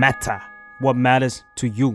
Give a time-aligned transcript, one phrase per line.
[0.00, 0.40] matter
[0.82, 1.90] what matters to you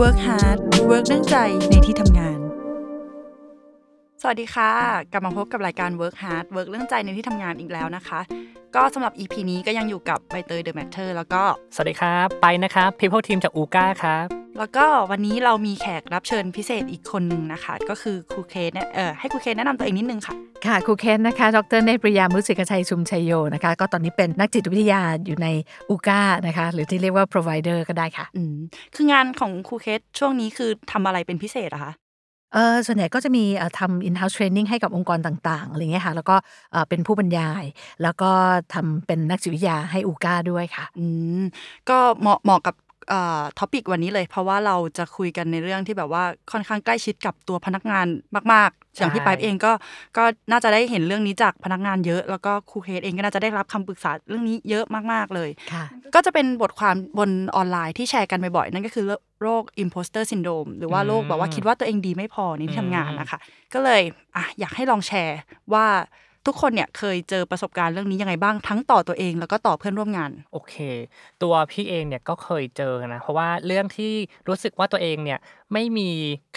[0.00, 0.58] Work hard
[0.90, 1.36] work เรื่องใจ
[1.70, 2.38] ในที่ทำงาน
[4.22, 4.70] สวัสดีค่ะ
[5.12, 8.20] กลับมาพบกับรายการ Work hard work เรื่องใจในที่ทำงานอีกแล้วนะคะ
[8.74, 11.42] ก็สำหรับ EP นี้ก็ยังอยู่กับใบเตย The Matter แล้วก็
[11.74, 20.34] สวัสดีครับ ไปนะครับ People Team จากอูก้าครับ แล้วก็วันนี้เรามีแขกรับเชิญพิเศษอีกคนหนึ่งนะคะ ก็คือครูเคทเนี่ยเออให้ครูเคทแนะนำตัวเองนิดนึงค่ะ
[20.66, 25.48] ค่ะครูเคทนะคะ ดรเนตรปรียามุสิกไชยชุมไชโยนะคะ ก็ตอนนี้เป็นนักจิตวิทยาอยู่ใน
[25.88, 28.56] อูก้านะคะ หรือที่เรียกว่า provider ก็ได้ค่ะอืม
[28.94, 31.92] คืองานของครูเคทช่วงนี้คือทำอะไรเป็นพิเศษอะคะ
[32.54, 36.36] เออส่วนใหญ่ก็จะมีเอ่อทำ in-house training ให้กับองค์กรต่างๆอะไรเงี้ยค่ะ แล้วก็
[36.72, 37.64] เอ่อเป็นผู้บรรยาย
[38.02, 38.30] แล้วก็
[38.74, 41.04] ทำเป็นนักจิตวิทยาให้อูก้าด้วยค่ะ อื
[41.40, 41.42] ม
[41.90, 42.83] ก็เหมาะเหมาะกับเอ่อ
[43.58, 48.06] topic วันนี้เลย เพราะว่าเราจะคุยกันในเรื่องที่แบบว่าค่อนข้างใกล้ชิดกับตัวพนักงาน
[48.52, 49.72] มากๆอย่างพี่ใช่ปายเองก็
[50.16, 59.06] ก็น่าจะได้เห็นเรื่องนี้จากพนักงานเยอะ แล้วก็ครูเคทเองก็น่าจะได้รับคำปรึกษาเรื่องนี้เยอะมากๆเลยค่ะก็จะเป็นบทความบนออนไลน์ที่แชร์กันบ่อยๆนั่นก็คือ
[59.42, 63.38] โรค imposter syndrome หรือว่าโรคแบบว่าคิดว่าตัวเองดีไม่พอในที่ทำงานนะคะ
[63.74, 64.02] ก็เลย
[64.36, 65.38] อะอยากให้ลองแชร์
[65.72, 65.86] ว่า
[66.46, 70.74] ทุกคนเนี่ยเคยเจอประสบการณ์เรื่องนี้ยังไงบ้างทั้งต่อตัวเองแล้วก็ต่อเพื่อนร่วมงาน โอเค
[71.42, 74.12] ตัวพี่เองเนี่ยก็เคยเจอนะเพราะว่าเรื่องที่
[74.48, 75.38] รู้สึกว่าตัวเองเนี่ย
[75.72, 76.08] ไม่มี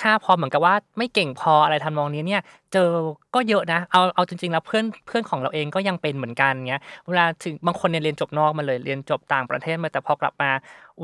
[0.01, 2.41] ค่าพอเหมือนกับว่าไม่เก่งพออะไรทำนองนี้เนี่ย
[2.73, 2.89] เจอ
[3.35, 10.51] ก็เยอะนะเอาเอาจริงๆแล้วเพื่อนเพื่อนของเราเองก็ยังเป็นเหมือนกันเงี้ยเวลาถึงบางคนเนี่ยเรียนจบนอกมาเลยเรียนจบต่างประเทศมาแต่พอกลับมา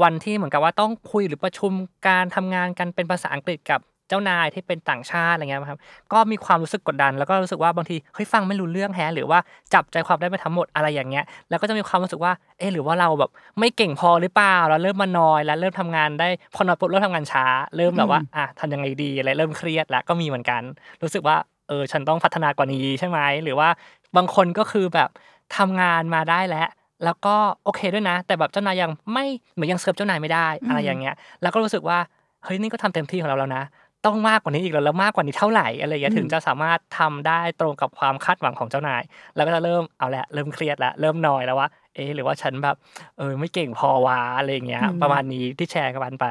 [0.02, 1.72] วันที่เหมือนกับว่าต้องคุยหรือประชุม
[2.08, 3.82] การทำงานกันเป็นภาษาอังกฤษกับ
[4.14, 5.80] จ้านายที่เป็นต่างชาติอะไรเงี้ยครับ
[6.14, 9.40] ก็มีความรู้สึกกดดัน แล้วก็รู้สึกว่าบางทีเฮ้ยฟังไม่รู้เรื่องแฮะหรือว่า
[9.74, 17.46] จับใจความได้ไม่ทั้งหมดอะไรอย่างเงี้ย แล้วก็จะมีความรู้สึกว่าเออหรือว่าเราแบบไม่เก่งพอหรือเปล่าเราเริ่มมานอยแล้วเริ่มทำงานได้พอนอยปุ๊บเริ่มทำงานช้า
[17.78, 20.62] เริ่มแบบว่าอะทำยังไงดีอะไรเริ่มเครียดแล้วก็มีเหมือนกัน
[21.04, 21.36] รู้สึกว่า
[21.68, 23.70] เออฉันต้องพัฒนากว่านี้ใช่ไหมหรือว่า
[24.18, 25.10] บางคนก็คือแบบ
[25.58, 26.68] ทำงานมาได้แล้ว
[27.04, 31.98] แล้วก็โอเคด้วยนะ แต่แบบเจ้านายยังไม่เหมือนยังเสิร์ฟเจ้านายไม่ได้อะไรอย่างเงี้ย แล้วก็รู้สึกว่า
[32.44, 33.64] เฮ้ยนี่ก็ทำเต็มที่ของเราแล้วนะ
[34.06, 39.02] ต้องมากกว่านี้อีกแล้วแล้วมากกว่านี้เท่าไหร่อะไรอย่างเงี้ยอืมถึงจะสามารถทำได้ตรงกับความคาดหวังของเจ้านาย
[39.36, 42.76] แล้วก็จะเริ่มเอาละเริ่มเครียดละเริ่มนอยแล้วว่าเอ๊ะหรือว่าฉันแบบ
[43.18, 46.26] เออไม่เก่งพอวะอะไรอย่างเงี้ยประมาณนี้ที่แชร์กันไป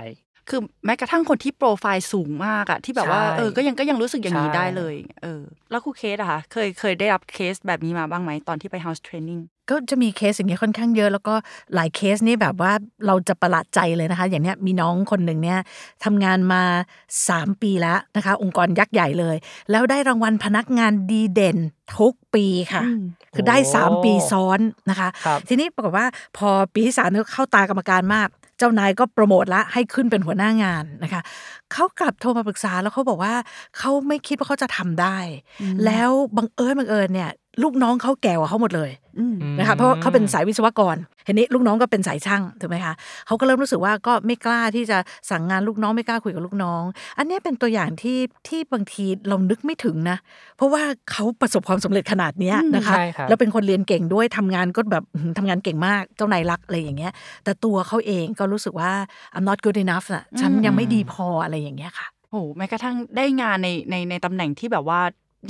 [0.49, 11.35] คือแม้กระทั่งคนที่โปรไฟล์สูงมากอะที่แบบว่าใช่เออก็ยังก็ยังรู้สึกอย่างนี้ใช่ได้เลยเออแล้วครูเคสอะคะเคยเคยได้รับเคสแบบนี้มาบ้างไหมตอนที่ไป house training ก็จะมีเคสอย่างเงี้ยค่อนข้างเยอะ แล้วก็
[11.75, 12.73] หลายเคสนี่แบบว่า
[13.07, 15.59] เราจะประหลาดใจเลยนะคะ อย่างเนี้ยมีน้องคนหนึ่งเนี่ย
[16.05, 16.63] ทำงานมา
[17.11, 19.37] 3 ปีแล้วนะคะ องค์กรยักษ์ใหญ่เลย
[19.71, 21.59] แล้วได้รางวัลพนักงานดีเด่น
[21.99, 23.03] ทุกปีค่ะอืม
[23.35, 24.61] คือได้โอ้3 ปีซ้อน
[24.91, 31.23] นะคะครับทีนี้ปรากฏว่าพอปีที่สามเนี่ยเข้าตากรรมการมากเจ้านายก็โปรโมทละให้ขึ้นเป็นหัวหน้างานนะคะ
[31.73, 33.34] เขากลับโทรมาปรึกษาแล้วเขาบอกว่า
[33.78, 35.19] เขาไม่คิดว่าเขาจะทำได้
[35.84, 37.31] แล้วบังเอิญบังเอิญเนี่ย
[37.63, 40.97] ลูกน้องเขาแก่กว่าเขาหมดเลยอืมนะคะเพราะว่าเขาเป็นสายวิศวกร
[41.27, 42.95] ทีนี้ลูกน้องก็เป็นสายช่างถูกไหมคะ
[43.27, 44.99] เขาก็เริ่มรู้สึกว่าก็ไม่กล้าที่จะ
[45.31, 46.83] สั่งงานลูกน้องไม่กล้าคุยกับลูกน้อง
[47.19, 48.19] อันเนี้ยเป็นตัวอย่างที่
[48.49, 50.19] ที่บางทีเรานึกไม่ถึงนะ
[50.57, 57.12] เพราะว่าเขาประสบความสำเร็จขนาดเนี้ยอืมนะคะใช่ครับแล้วเป็นคนเรียนเก่งด้วยทำงานก็แบบอื้อหือทำงานเก่งมากเจ้านายรักอะไรอย่างเงี้ย
[57.45, 58.93] แต่ตัวเขาเองก็รู้สึกว่า
[59.37, 65.01] I'm not good enough อะฉันยังไม่ดีพออะไรอย่างเงี้ยค่ะโอ้โหแม้กระทั่งได้งานในในในตำแหน่งที่แบบว่า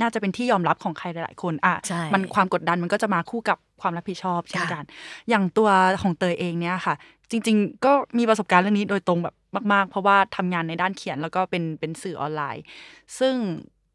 [0.01, 4.85] น่าจะเป็นที่ยอมรับของใครหลาย ๆ คนอะใช่มันความกดดันมันก็จะมาคู่กับความรับผิดชอบเช่นค่ะกัน
[5.29, 5.69] อย่างตัว
[6.01, 6.95] ของเตยเองเนี่ยค่ะ
[7.31, 9.35] จริง ๆ ก็มีประสบการณ์เรื่องนี้โดยตรงแบบ
[9.73, 12.63] มาก ๆ เพราะว่าทำงานในด้านเขียนแล้วก็เป็นเป็นสื่อออนไลน์
[13.19, 13.35] ซึ่ง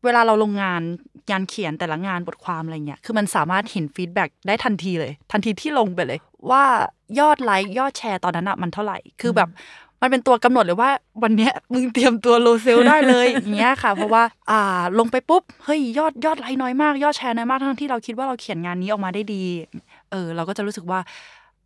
[0.05, 0.83] เวลาเราลงงาน
[1.31, 6.19] งานเขียนแต่ละงานบทความอะไรเงี้ย คือมันสามารถเห็น feedback ได้ทันทีเลย ทันทีที่ลงไปเลย
[6.51, 6.65] ว่า
[7.21, 9.49] ยอดไลค์ยอดแชร์ตอนนั้นอะมันเท่าไหร่ คือแบบ
[10.03, 10.91] มันเป็นตัวกำหนดเลยว่า
[11.23, 19.45] วันนี้มึงเตรียมตัวโลเซลได้เลยอย่างเงี้ยค่ะ เพราะว่าอ่าลงไปปุ๊บเฮ้ยยอดยอดไลค์น้อยมาก ยอดแชร์น้อยมากทั้งที่เราคิดว่าเราเขียนงานนี้ออกมาได้ดี
[20.11, 21.01] เออ เราก็จะรู้สึกว่า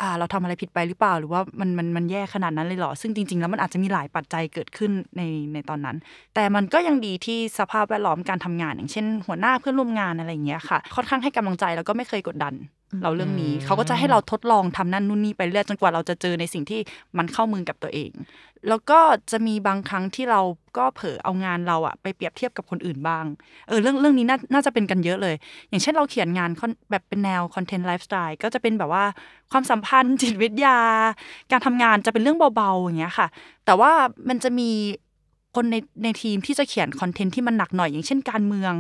[0.01, 5.23] อ่าเราทำอะไรผิดไปหรือเปล่าหรือว่ามันมันมันแย่ขนาดนั้นเลยเหรอ ซึ่งจริง ๆ แล้วมันอาจจะมีหลายปัจจัยเกิดขึ้นใน
[5.53, 5.97] ในตอนนั้น
[6.35, 12.55] แต่มันก็ยังดีที่สภาพแวดล้อมการทำงาน อย่างเช่น หัวหน้าเพื่อนร่วมงานอะไรอย่างเงี้ยค่ะ ค่อนข้างให้กำลังใจแล้วก็ไม่เคยกดดัน
[13.03, 16.81] เราเรื่องนี้เขาก็จะให้เราทดลองทำนั่นนู่นนี่ไปเรื่อยจนกว่าเราจะเจอในสิ่งที่
[17.19, 18.11] มันเข้ามือกับตัวเอง
[18.69, 19.01] แล้วก็
[19.31, 20.41] จะมีบางครั้งที่เรา
[20.77, 23.25] ก็เผลอเอางานเราอะไปเปรียบเทียบกับคนอื่นบ้าง
[23.69, 25.35] เออเรื่องเรื่องนี้น่าน่าจะเป็นกันเยอะเลย
[25.69, 29.05] อย่างเช่นเราเขียนงานคอนแบบเป็นแนวคอนเทนต์ไลฟ์สไตล์ก็จะเป็นแบบว่า
[29.53, 30.79] ความสัมพันธ์จิตวิทยา
[31.51, 33.27] การทำงานจะเป็นเรื่องเบาๆอย่างเงี้ยค่ะ
[33.67, 33.93] แต่ว่า
[34.29, 34.71] มันจะมี
[35.57, 38.73] คนในในทีมที่จะเขียนคอนเทนต์ที่มันหนักหน่อย อย่างเช่นการเมือง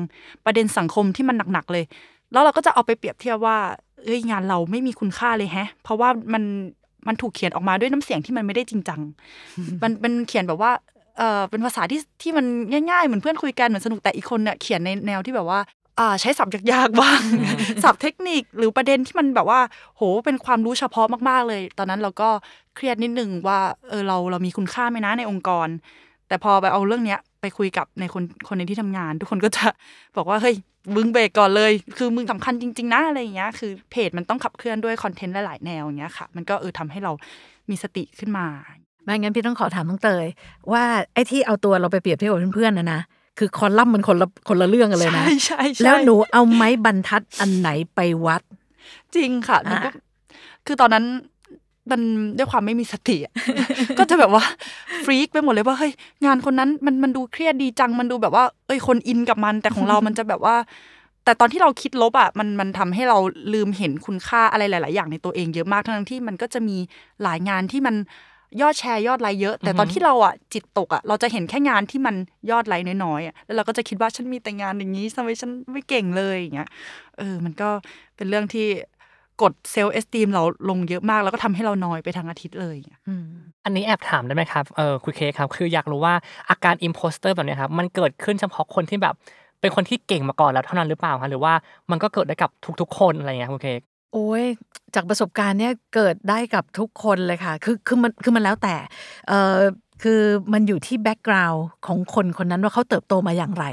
[0.45, 1.85] ประเด็นสังคมที่มันหนักๆเลย
[2.33, 3.59] แล้วเราก็จะเอาไปเปรียบเทียบว่า
[4.05, 6.43] เอ้ยงานเราไม่มีคุณค่าเลยแฮะ เพราะว่ามัน
[7.07, 9.01] มันถูกเขียนออกมาด้วยน้ำเสียงที่มันไม่ได้จริงจัง
[9.83, 10.71] มันมันเขียนแบบว่า
[11.19, 12.47] เออเป็นภาษาที่ที่มัน
[12.91, 15.61] ง่ายๆ เหมือนเพื่อนคุยกันเหมือนสนุกแต่อีกคนเนี่ยเขียนในแนวที่แบบว่า
[15.99, 17.21] อ่าใช้ศัพท์ยากๆบ้าง
[17.83, 19.61] ศัพท์เทคนิคหรือประเด็นที่มันแบบว่า
[19.97, 22.29] โหเป็นความรู้เฉพาะมากๆเลย ตอนนั้นเราก็
[22.75, 23.59] เครียดนิดนึงว่า
[23.89, 25.69] เออเราเรามีคุณค่าไหมนะในองค์กร
[26.29, 29.65] แต่พอไปเอาเรื่องเนี้ยไปคุยกับในคนคนในที่ทำงาน ทุกคนก็จะ
[30.17, 30.57] บอกว่าเฮ้ย
[30.95, 37.13] มึงเบรกก่อนเลย คือมึงสำคัญจริง ๆ นะอะไรอย่างเงี้ย คือเพจมันต้องขับเคลื่อนด้วยคอนเทนต์หลายๆแนวอย่างเงี้ยค่ะ มันก็เออทำให้เรา
[37.71, 38.47] มีสติขึ้นมา
[39.05, 40.27] ไม่งั้นพี่ต้องขอถามน้องเตย
[40.73, 40.85] ว่า
[41.15, 43.01] ไอ้ที่เอาตัวเราไปเปรียบเทียบกับเพื่อนๆนะนะ
[43.39, 48.43] คือคอลัมน์มันคนละคนละเรื่องกันเลยนะใช่ใช่ใช่แล้วหนูเอาไม้บรรทัดอันไหนไปวัด
[49.17, 49.95] จริงค่ะหนูก็อะ
[50.67, 51.05] คือตอนนั้น
[51.91, 52.01] มัน
[52.39, 53.33] ด้วยความไม่มีสติอะ
[53.99, 54.45] ก็จะแบบว่า
[55.05, 55.93] ฟรีกไปหมดเลยว่าเฮ้ย
[56.25, 60.57] งานคนนั้นมันมันดูเครียดดีจังมันดูแบบว่า เอ้ยคนอินกับมัน แต่ของเรามันจะแบบว่า
[61.25, 63.19] แต่ตอนที่เราคิดลบอะมันมันทำให้เรา
[63.55, 66.77] ลืมเห็นคุณค่าอะไรหลาย ๆ อย่างในตัวเองเยอะมากทั้งที่มันก็จะมี
[67.23, 67.97] หลายงานที่มัน
[68.61, 72.15] ยอดแชร์ยอดไลค์เยอะ แต่ตอนที่เราอะจิตตกอะเราจะเห็นแค่งานที่มัน
[72.51, 76.69] ยอดไลค์น้อยๆอะแล้วเราก็จะคิดว่าฉันมีแต่งานอย่างนี้ทำไมฉันไม่เก่งเลยอย่างเงี้ย
[77.19, 77.69] เออ มันก็
[78.17, 78.67] เป็นเรื่องที่
[79.43, 82.77] กด self-esteem เราลงเยอะมาก แล้วก็ทำให้เรานอยไปทั้งอาทิตย์เลย
[83.09, 83.27] อืม
[83.65, 86.15] อันนี้แอบถามได้ไหมครับเออครูเคทครับ คืออยากรู้ว่า
[86.51, 89.15] อาการ imposter แบบเนี้ยครับมันเกิดขึ้นเฉพาะคนที่แบบ
[89.61, 91.53] เป็นคนที่เก่งมาก่อนแล้วเท่านั้นหรือเปล่าคะหรือว่า
[91.91, 92.51] มันก็เกิดได้กับ
[92.81, 93.81] ทุกๆ คนอะไรเงี้ยครับครูเคท
[94.13, 94.45] โอ้ย
[94.95, 98.75] จากประสบการณ์เนี่ยเกิดได้กับทุกคนเลยค่ะ คือคือมันคือมันแล้วแต่
[99.29, 99.59] เออ
[100.03, 100.21] คือ
[100.53, 103.67] มันอยู่ที่ background ของคนคนนั้นว่าเขาเติบโตมาอย่างไร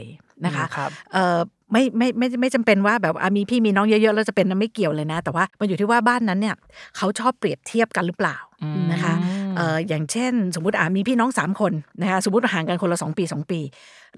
[0.46, 1.40] นะคะครับเออ
[1.72, 6.56] ไม่ไม่ไม่ไม่ไม่จำเป็นว่าแบบอะมีพี่มีน้องเยอะๆแล้วจะเป็นนะไม่เกี่ยวเลยนะ แต่ว่ามันอยู่ที่ว่าบ้านนั้นเนี่ย
[6.98, 9.14] เขาชอบเปรียบเทียบกันหรือเปล่าอืมนะคะ
[9.58, 13.60] เอออย่างเช่น สมมติอ่ามีพี่น้องสามคนนะคะสมมติห่างกันคนละสองปีสองปี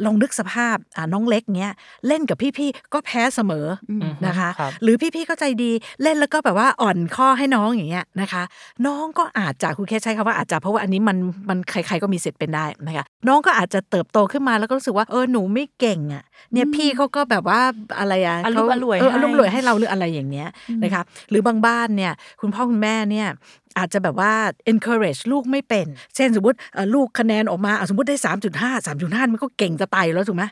[0.05, 1.71] ลองนึกสภาพอ่าน้องเล็กเนี้ย
[2.07, 5.71] เล่นกับพี่ๆก็แพ้เสมอออืมนะคะครับหรือพี่ๆเข้าใจดี
[6.01, 8.43] เล่นแล้วก็แบบว่าอ่อนข้อให้น้องอย่างเงี้ยนะคะ
[8.85, 11.17] น้องก็อาจจะครูแค่ใช้คำว่าอาจจะเพราะว่าอันนี้มัน
[11.49, 16.23] มันใครๆก็มีสิทธิ์เป็นได้นะคะน้องก็อาจจะเติบโตขึ้นมาแล้วก็รู้สึกว่าเออหนูไม่เก่งอะ
[16.53, 17.61] เนี่ยพี่เขาก็แบบว่า
[17.99, 20.47] อะไรอะอารมณ์เขาอร่วยเออให้อารมณ์อร่วยให้เราหรืออะไรอย่างเงี้ย
[20.83, 22.11] นะคะ หรือบางบ้านเนี่ย
[22.41, 23.27] คุณพ่อคุณแม่เนี่ย
[23.77, 24.31] อาจจะแบบว่า
[24.71, 25.85] encourage ลูกไม่เป็น
[26.15, 30.49] เช่นสมมติเอ่อลูกคะแนนออกมาอะสมมติได้ 3.5 3.5 มันก็เก่งจะตายอยู่แล้วถูกไหมเ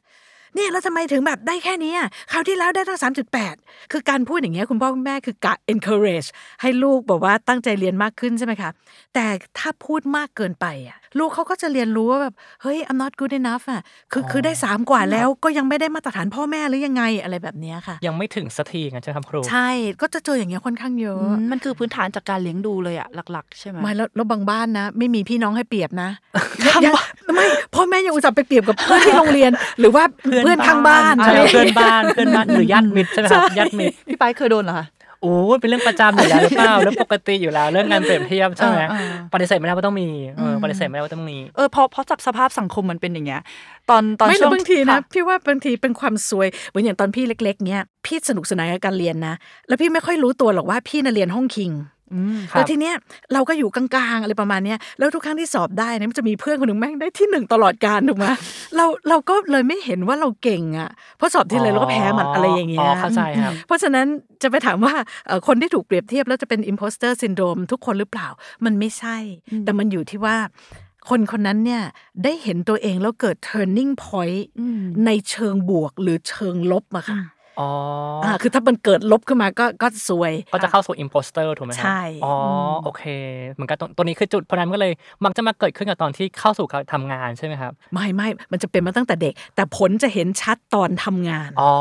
[0.57, 2.99] นี่ยแล้วทำไมถึงแบบได้แค่นี้อะคราวที่แล้วได้ตั้ง
[3.45, 6.27] 3.8 คือการพูดอย่างเงี้ยคุณพ่อคุณแม่คือกะ encourage
[6.61, 8.69] ให้ลูกแบบว่าตั้งใจเรียนมากขึ้นใช่ไหมคะ
[9.13, 9.25] แต่
[9.57, 13.81] ถ้าพูดมากเกินไปอะลูกเขาก็จะเรียนรู้ว่าแบบเฮ้ย I'm not good enough อะ
[14.11, 19.69] คือคือได้สามกว่าแล้วก็ยังไม่ได้มาตรฐานพ่อแม่หรือยังไงอะไรแบบเนี้ยค่ะ ยังไม่ถึงสักทีงั้นใช่ไหมครับครูใช่
[20.01, 26.09] ก็จะเจออย่างเงี้ยค่อนข้างเยอะอืมมันคือพื้นฐานจากการเลี้ยงดูเลยอะหลักๆ ใช่ไหมไม่แล้วแล้วบางบ้านนะ ไม่มีพี่น้องให้เปรียบนะ
[26.85, 26.93] ยัง
[27.35, 27.45] ไม่
[27.75, 30.03] พ่อแม่ยังอุตส่าห์ไปเปรียบกับเพื่อนที่โรงเรียน หรือว่า
[30.43, 34.87] เพื่อนข้างบ้านใช่อะไรเพื่อนบ้านเพื่อนบ้านหรือญาติมิตรใช่ไหมครับญาติมิตรพี่ไปเคยโดนเหรอคะ
[35.23, 40.07] โอ้ยเป็นเรื่องประจำอยู่แล้วหรือเปล่าเรื่องปกติอยู่แล้ว เรื่องงานเปรียบเทียบใช่ไหมเออเออปฏิเสธไม่ได้ว่าต้องมี
[40.37, 43.41] เออปฏิเสธไม่ได้ว่าต้องมีเออเพราะเพราะจากสภาพสังคมมันเป็นอย่างเงี้ย
[43.89, 49.35] ตอนตอนไม่ช่แล้ววงบางทีนะค่พี่ว่าบางทีเป็นความซวยเหมือนอย่างตอนพี่เล็ก ๆเนี้ยพี่สนุกสนานกับการเรียนนะ
[49.67, 51.71] แล้วพี่ไม่ค่อยรู้ตัวหรอกว่าพี่น่ะเรียนห้องคิง
[52.13, 52.95] อืมครับแต่ทีเนี้ย
[53.33, 58.27] เราก็อยู่กลางๆอะไรประมาณเนี้ยแล้วทุกครั้งที่สอบได้เนี่ยมันจะมีเพื่อนคนหนึ่งแม่งได้ที่หนึ่งตลอดการถูกไหม
[58.75, 64.05] เราเราก็เลยไม่เห็นว่าเราเก่งอะเพราะสอบที่เลยเราก็แพ้มันอะไรอย่างเงี้ยอ๋อเข้าใจครับเพราะฉะนั้น
[64.41, 64.93] จะไปถามว่า
[65.27, 68.27] เอ่อคนที่ถูกเปรียบเทียบแล้วจะเป็น imposter syndrome ทุกคนหรือเปล่า
[68.65, 69.17] มันไม่ใช่
[69.65, 70.37] แต่มันอยู่ที่ว่า
[71.09, 71.83] คนคนนั้นเนี่ย
[72.23, 77.19] ได้เห็นตัวเองแล้วเกิด turning point อืมในเชิงบวกหรือเชิงลบอะค่ะ
[77.59, 77.69] อ๋อ
[78.23, 82.35] ออ่าคือถ้ามันเกิดลบขึ้นมาก็ก็ซวย ก็จะเข้าสู่ imposter ถูกไหมครัใช่อ๋ออ
[82.83, 83.03] โอเค
[83.51, 84.91] เหมือนกันตรงตัวนี้คือจุดเพราะฉะนั้นก็เลย
[85.25, 91.73] มักจะมาเกิดขึ้นกับตอนที่เข้าสู่การทำงานใช่ไหมครับ ไม่ไม่มันจะเป็นมาตั้งแต่เด็ก แต่ผลจะเห็นชัดตอนทำงานอ๋อ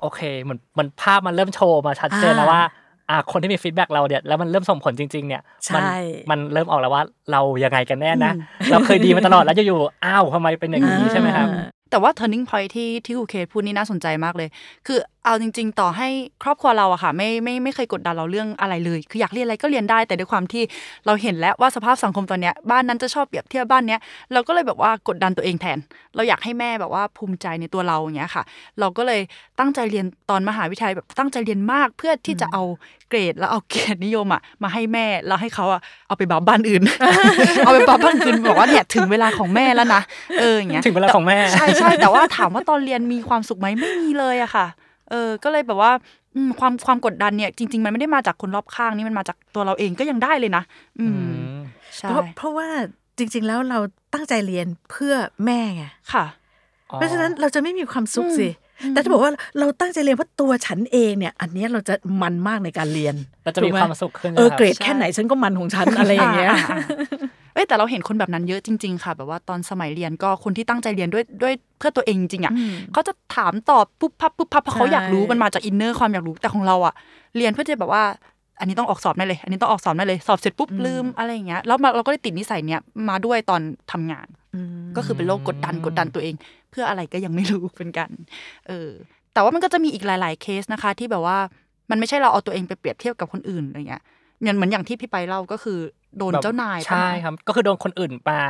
[0.00, 2.62] โอเคเหมือนมันภาพมันเริ่มโชว์มาชัดเจนแล้วอ่าว่า
[3.10, 5.96] อ่าคนที่มี feedback เราเนี่ยแล้วมันเริ่มส่งผลจริง ๆ เนี่ยมัใช่
[6.30, 7.02] มันเริ่มออกแล้วว่า
[7.32, 8.32] เรายังไงกันแน่นะ
[8.70, 14.48] เราเคยดีมาตลอดแล้วอยู่ๆอ้าวทำไมเป็นอย่างนี้ใช่ไหมครับอ่า แต่ว่า turning point ที่ที่ครูเคทพูดนี่น่าสนใจมากเลย
[14.86, 16.08] คือเอาจริง ๆ ต่อให้
[16.42, 20.62] ครอบครัวเราอะค่ะไม่ไม่ไม่เคยกดดันเราเรื่องอะไรเลย คืออยากเรียนอะไรก็เรียนได้แต่ด้วยความที่
[21.06, 24.00] เราเห็นแล้วว่าสภาพสังคมตอนเนี้ยบ้านนั้นจะชอบเปรียบเทียบบ้านเนี้ย
[24.32, 25.78] เราก็เลยแบบว่ากดดันตัวเองแทน
[26.14, 28.42] เราอยากให้แม่แบบว่าภูมิใจในตัวเราอย่างเงี้ยค่ะ
[28.80, 29.20] เราก็เลย
[29.58, 32.62] ตั้งใจเรียนตอนมหาวิทยาลัยแบบตั้งใจเรียนมากเพื่อที่จะเอา
[33.08, 36.82] เกรดแล้วเอาเกียรตินิยมอะมาให้แม่แล้วให้เขาอะเอาไปบับบ้านอื่น
[37.64, 40.02] เอาไปบับบ้านอื่นบอกว่าเนี่ยถึงเวลาของแม่แล้วนะ
[40.40, 44.66] เอออย่างเงี้ยถึงเวลาของแม่ใช่ใช่แต่ว่าถามว่าตอนเรียนมีความสุขไหมไม่มีเลยอะค่ะ
[45.10, 45.92] เออก็เลยแบบว่า
[46.34, 50.62] อืมความความกดดันเนี่ยจริง ๆ มันไม่ได้มาจากคนรอบข้างนี่มันมาจากตัวเราเองก็ยังได้เลยนะ
[51.00, 51.22] อืมอื
[51.56, 51.60] ม
[51.96, 52.68] ใช่เพราะเพราะว่า
[53.18, 53.78] จริง ๆ แล้วเรา
[54.14, 55.14] ตั้งใจเรียนเพื่อ
[55.44, 56.24] แม่ไงค่ะ
[56.94, 58.48] เพราะฉะนั้นเราจะไม่มีความสุขสิ
[58.90, 63.14] แต่ถ้าบอกว่าเราตั้งใจเรียนเพราะตัวฉันเองเนี่ย อันเนี้ยเราจะมันมากในการเรียน
[63.44, 66.52] เราจะมีถูกไหความสุขขึ้นเออใช่ไหมครับเกรดแค่ไหนฉันก็มันของฉันอะไรอย่างเงี้ย
[67.54, 76.94] เอ้ยอ้ยแต่เราเห็นคนแบบนั้นเยอะจริง ๆ ค่ะ แบบว่าตอนสมัยเรียนก็คนที่ตั้งใจเรียนด้วยด้วยเพื่อตัวเองจริงๆอะอืมเขาจะถามตอบปุ๊บพับปุ๊บพับเพราะเขาใช่อยากรู้มันมาจากอินเนอร์ความอยากรู้แต่ของเราอะ
[77.36, 78.02] เรียนเพื่อจะแบบว่า
[78.60, 83.60] อันนี้ต้องออกสอบได้เลย อันนี้ต้องออกสอบได้เลย สอบเสร็จปุ๊บลืมอะไรอย่างเงี้ย แล้วมาเราก็ได้ติดนิสัยเนี้ยมาด้วยตอน
[83.92, 86.34] ทำงานอืมก็คือเป็นโรคกดดันกดดันตัวเอง
[86.70, 88.10] เพื่ออะไรก็ยังไม่รู้เป็นกัน
[88.68, 88.90] เออ
[89.32, 91.38] แต่ว่ามันก็จะมีอีกหลาย ๆ เคสนะคะ ที่แบบว่า
[91.90, 94.02] มันไม่ใช่เราเอาตัวเองไปเปรียบเทียบกับคนอื่นอะไรเงี้ย
[94.40, 95.78] เหมือนเหมือนอย่างที่พี่ไปเล่าก็คือ
[96.18, 98.40] โดนแบบเจ้านายปะใช่ครับ ก็คือโดนคนอื่นมา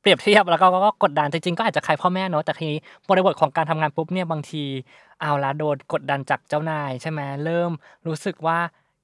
[0.00, 4.64] เปรียบเทียบแล้วก็ก็ก็กดดันจริงๆก็อาจจะคล้ายพ่อแม่เนอะแต่ทีนี้บริบทของการทำงานปุ๊บเนี่ยบางที
[5.20, 7.70] เอาละโดนกดดันจากเจ้านายใช่ไหมเริ่ม
[8.06, 8.58] รู้สึกว่า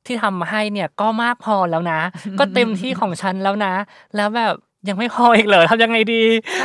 [0.07, 2.01] ที่ทำให้เนี่ยก็มากพอแล้วนะ
[2.39, 3.75] ก็เต็มที่ของฉันแล้วนะ
[4.17, 4.55] แล้วแบบ
[4.89, 6.23] ยังไม่พออีกเหรอทำยังไงดี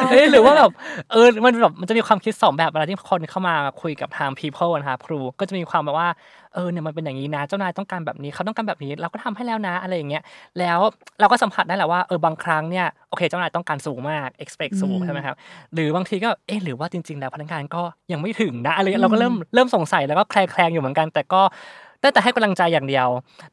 [0.09, 0.71] เอ้ยหรือว่าแบบ
[1.11, 6.09] เออมันแบบมันจะมีความคิดสองแบบเวลาที่คนเข้ามาคุยกับทาง people นะครับครูก็จะมีความแบบว่า
[6.53, 10.23] เออเนี่ยมันเป็นอย่างนี้นะเจ้านายต้องการแบบนี้เขาต้องการแบบนี้ เราก็ทำให้แล้วนะอะไรอย่างเงี้ย
[10.59, 10.79] แล้ว
[11.19, 15.35] เราก็สัมผัสได้แหละว่าเออบางครั้งเนี่ยโอเคเจ้านายต้องการสูงมาก expect สูงใช่ไหมครับ
[15.73, 21.41] หรือบางทีก็เอ๊ะหรือว่าจริง ๆ แล้วพนักงานก็ยังไม่ถึงนะอะไรเงี้ยเราก็เริ่มเริ่มสงสัยแล้วก็แคลงแคลงอยู่เหมือนกัน แต่ก็
[22.01, 23.07] ได้แต่ให้กำลังใจอย่างเดียว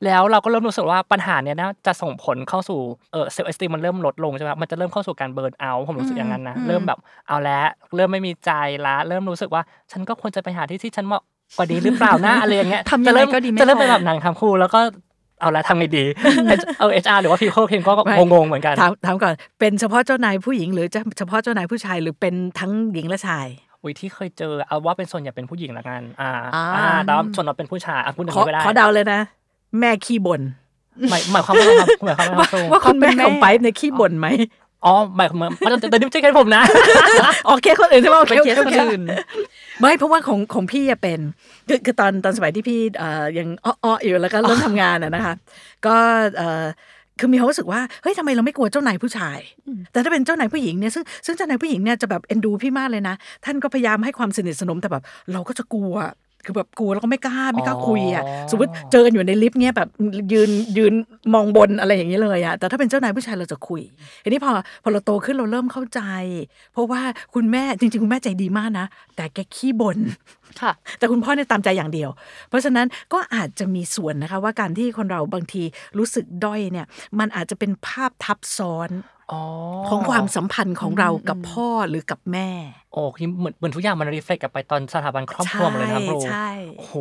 [0.04, 2.80] แล้วเราก็เริ่มรู้สึกว่าปัญหาเนี้ยนะจะส่งผลเข้าสู่
[3.12, 8.50] เออ self-esteem มันเริ่มลดลงใช่ไหมครับมันจะเริ่มเข้าสู่การ burnout ผมรู้สึกอย่างนั้นนะเริ่มแบบเอาแล้วเริ่มไม่มีใจ
[8.86, 9.62] ละเริ่มรู้สึกว่า
[9.92, 11.22] ฉันก็ควรจะไปหาที่ที่ฉันเหมาะ
[11.56, 14.80] กว่านี้หรือเปล่านะอะไรอย่างเงี้ยทำยังไงจะเริ่มก็ดีไม่จะเริ่มพอเป็นแบบนั้นครับครูแล้วก็
[15.40, 16.04] เอาละทำไงดี
[16.78, 23.46] เออ HR หรือว่าพีโคเคนก็ไม่งงๆเหมือนกันถามถามก่อนเป็นเฉพาะเจ้านายผู้หญิงหรือจะเฉพาะเจ้านายผู้ชายหรือเป็นทั้งหญิงและชาย
[23.82, 29.20] อุ้ยที่เคยเจอเอาว่าเป็นส่วนใหญ่เป็นผู้หญิงละกัน อ่า อ่าอ่าแล้วส่วนเราเป็นผู้ชายอะพูดถึงขอไม่ได้ขอเดาเลยนะ
[29.78, 30.42] แม่ขี้บ่น
[31.10, 34.28] หมายหมายความว่าไงครับหมายความว่าไงครับครูว่าคุณแม่เขาเป็นแม่ของไปในยขี้บ่นไหม
[34.84, 36.62] อ๋อหมายความว่ามันแต่นี่ไม่ใช่แค่ผมนะ
[37.46, 39.02] โอเคคนอื่นใช่ไหมโอเคเป็นเคสโอคนเคอื่น
[39.80, 41.20] ไม่เพราะว่าของของพี่อะเป็น
[41.68, 45.34] คือคือตอนตอนสมัยที่พี่เอ่อยังอ้อๆอยู่แล้วก็เริ่มทำงานอะนะคะ
[45.86, 45.96] ก็
[46.36, 46.64] เอ่อ
[47.18, 49.38] คือมีความรู้สึกว่าเฮ้ยทำไมเราไม่กลัวเจ้านายผู้ชาย
[49.92, 55.94] แต่ถ้าเป็นเจ้านายผู้หญิงเนี่ยซึ่งซึ่งเจ้านายผู้หญิงเนี่ยจะแบบเอ็นดูพี่มากเลยนะ ท่านก็พยายามให้ความสนิทสนมแต่แบบเราก็จะกลัว
[56.48, 59.88] คือแบบกลัวแล้วก็ไม่กล้าไม่กล้าคุยอะอ๋อสมมติเจอกันอยู่ในลิฟต์เนี่ยแบบ
[60.32, 60.92] ยืนยืน
[61.34, 63.82] มองบนอะไรอย่างเงี้ยเลยอะแต่ถ้าเป็นเจ้านายผู้ชายเราจะคุย
[64.24, 64.52] ทีนี้พอ
[64.82, 66.00] พอเราโตขึ้นเราเริ่มเข้าใจ
[66.72, 67.00] เพราะว่า
[67.34, 68.86] คุณแม่จริง ๆ คุณแม่ใจดีมากนะ
[69.16, 69.98] แต่แกขี้บ่น
[70.60, 72.10] ค่ะ แต่คุณพ่อเนี่ยตามใจอย่างเดียว
[72.48, 75.62] เพราะฉะนั้นก็อาจจะมีส่วนนะคะว่าการที่คนเราบางที
[75.98, 76.86] รู้สึกด้อยเนี่ย
[77.18, 79.17] มันอาจจะเป็นภาพทับซ้อนอ๋อ
[79.88, 82.48] ของความสัมพันธ์ของเรากับพ่อหรือกับแม่
[82.92, 86.94] โอ้คือเหมือนเหมือนทุกอย่างมันรีเฟล็กกลับไปตอนสถาบันครอบครัวหมดเลยนะครับครูใช่โอ้โห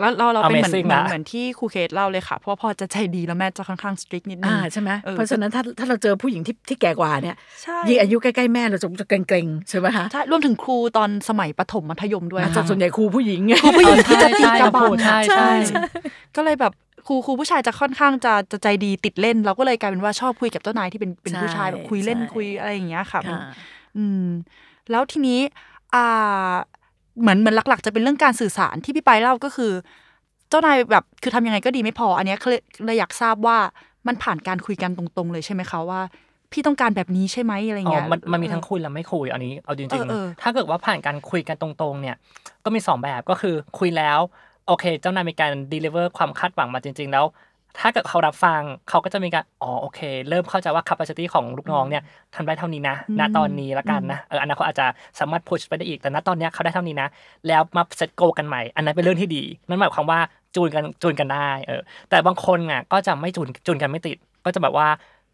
[0.00, 15.82] แล้วเราเราเป็นเหมือน Amazing เหมือนนะเหมือนที่ครูเคสเล่าเลยค่ะ เพราะว่าพ่อจะใจดีแล้วแม่จะค่อนข้างสตริกนิดนึงอ่าใช่ไหมออเพราะฉะนั้นถ้าถ้าเราเจอผู้หญิงที่ที่แก่กว่าเนี่ยใช่ยิ่งอายุใกล้ๆแม่เราจะจะเกรงๆใช่ไหมคะใช่รวมถึงครูตอนสมัยประถมมัธยมด้วยอ่าค่ะส่วนใหญ่ครูผู้หญิงครูผู้หญิงที่จะตีใช่กระบังใช่อะใช่ใช่
[16.36, 16.72] ก็เลยแบบ
[17.06, 23.54] ครูครูผู้ชายจะค่อนข้างจะจะใจดีติดเล่น เราก็เลยกลายเป็นว่าชอบคุยกับเจ้านายที่เป็นเป็นผู้ชายแบบคุยเล่นคุยอะไรอย่างเงี้ยค่ะมันค่ะ
[23.96, 24.26] อืม
[24.90, 25.40] แล้วทีนี้
[25.94, 26.52] อ่า
[27.20, 29.72] เหมือนเหมือนหลัก ๆ จะเป็นเรื่องการสื่อสารที่พี่ไปเล่าก็คือ
[30.48, 33.58] เจ้านายแบบคือทำยังไงก็ดีไม่พอ อันเนี้ยเลยเลยอยากทราบว่า
[34.06, 36.00] มันผ่านการคุยกันตรงๆ เลยใช่ไหมคะว่า
[36.52, 42.16] พี่ต้องการแบบนี้ใช่ไหมอะไรอ๋อเงี้ยมันมันมีทั้งคุยและไม่คุยอันนี้เอาจริงเออเออๆถ้าเกิดว่าผ่านการคุยกันตรงๆ เนี่ย
[42.64, 44.18] ก็มีสองแบบก็คือคุยแล้ว
[44.66, 47.26] โอเค เจ้านายมีการ deliver ความคาดหวังมาจริง ๆ แล้ว
[47.78, 52.02] ถ้าเกิดเขารับฟังเขาก็จะมีการอ๋อโอเค เริ่มเข้าใจว่า capacity ของลูกน้องเนี่ย
[52.34, 54.86] ทำได้เท่านี้นะณตอนนี้ละกันนะเอออนาคตอาจจะ
[55.20, 57.08] สามารถ push ไปได้อีกแต่ณตอนเนี้ยเขาได้เท่านี้นะ
[57.48, 60.20] แล้วมา set goal กันใหม่ อันนั้นเป็นเรื่องที่ดีนั่นหมายความว่า
[60.54, 64.88] จูนกันจูนกันได้เออแต่บางคนอะก็จะไม่จูนจูนกันไม่ติด ก็จะแบบว่า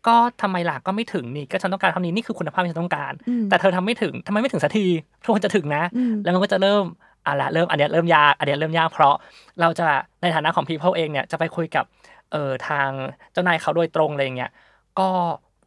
[0.06, 4.87] ก็ทำไมล่ะก็ไม่ถึงนี่ก็ฉันต้องการเท่านี้นี่คือคุณภาพที่ฉันต้องการอืมแต่เธอทำไม่ถึงทำไมไม่ถึงสักที
[5.23, 6.85] ทุกคนจะถึงนะอืมแล้วมันก็จะเริ่ม
[7.28, 9.12] อะละเริ่มอันเนี้ยเริ่มยากอันเนี้ยเริ่มยากเพราะ
[9.61, 9.85] เราจะ
[10.20, 11.85] ในฐานะของ people เองเนี่ยจะไปคุยกับ
[12.28, 12.92] เอ่อทาง
[13.32, 14.49] เจ้านายเขาโดยตรงอะไรอย่างเงี้ย
[14.97, 15.02] ก็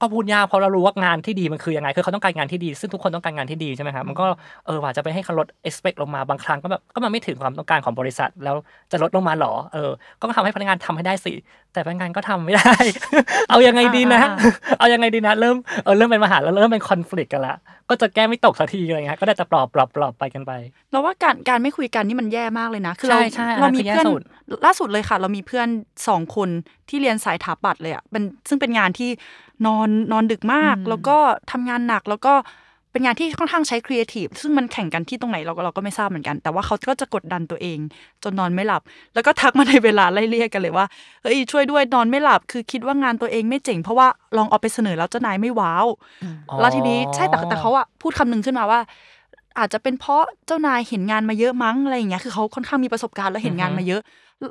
[0.01, 4.25] ก็พูดยากเพราะเรารู้ว่างานที่ดีมันคือยังไงคือเขาต้องการงานที่ดี ซึ่งทุกคนต้องการงานที่ดีใช่ไหมครับมันก็
[4.65, 8.55] เออว่าจะไปให้เขาลด expect ลงมาบางครั้งก็แบบก็มันไม่ถึงความต้องการของบริษัท แล้ว
[8.91, 11.33] จะลดลงมาหรอเออ ก็ทำให้พนักงานทำให้ได้สิ
[11.73, 12.73] แต่พนักงานก็ทำไม่ได้
[13.49, 14.37] เอายังไงดีนะอ่า
[14.79, 17.55] เอายังไงดีนะเริ่มเออเริ่มเป็นปัญหาแล้วเริ่มเป็นคอน FLICT กันละ
[17.89, 20.51] ก็จะแก้ไม่ตกสักทีอะไรเงี้ยก็ได้แต่ปลอบปลอบปลอบไปกันไป
[20.91, 24.21] เราว่าการการไม่คุยกันนี่มันแย่มากเลยนะคือเราใช่ใช่เราอันนั้นมีคือแย่เพื่อนสุด
[24.65, 25.67] ล่าสุดเลยค่ะ เรามีเพื่อน
[26.07, 26.49] สองคน
[26.89, 29.09] ที่เรียนสายถาปัดเลยอะเป็นซึ่งเป็นงานที่
[29.65, 31.17] นอนนอนดึกมาก แล้วก็
[31.51, 32.33] ทำงานหนักแล้วก็
[32.91, 37.79] เป็นงานที่ค่อนข้างใช้ครีเอทีฟซึ่งมันแข่งกันที่ตรงไหนเราก็เราก็ไม่ทราบเหมือนกัน แต่ว่าเขาก็จะกดดันตัวเอง
[38.23, 38.81] จนนอนไม่หลับ
[39.13, 40.85] แล้วก็ทักมาในเวลาไล่เลี่ยกันเลยว่า
[41.23, 45.85] เฮ้ยช่วยด้วยนอนไม่หลับ คือคิดว่างานตัวเองไม่เจ๋งเพราะว่าลองเอาไปเสนอแล้วเจ้านายไม่ว้าว
[46.49, 48.79] อ๋อแล้วทีนี้ใช่แต่แต่เขาอะพูดคำหนึงขึ้นมาว่า
[49.59, 54.01] อาจจะเป็นเพราะเจ้านายเห็นงานมาเยอะมั้งอะไรอย่างเงี้ยคือเขาค่อนข้างมีประสบการณ์แล้วเห็นงานมาเยอะ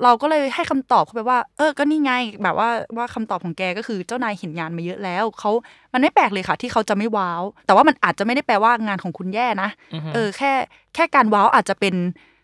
[0.05, 5.51] เราก็เลยให้คำตอบเขาไปว่า เออก็นี่ไง แบบว่าว่าคำตอบของแกก็คือเจ้านายเห็นงานมาเยอะแล้วเขา
[5.93, 10.53] มันไม่แปลกเลยค่ะ ที่เขาจะไม่ว้าว แต่ว่ามันอาจจะไม่ได้แปลว่างานของคุณแย่นะอือฮึเออแค่
[10.95, 11.95] แค่การว้าวอาจจะเป็น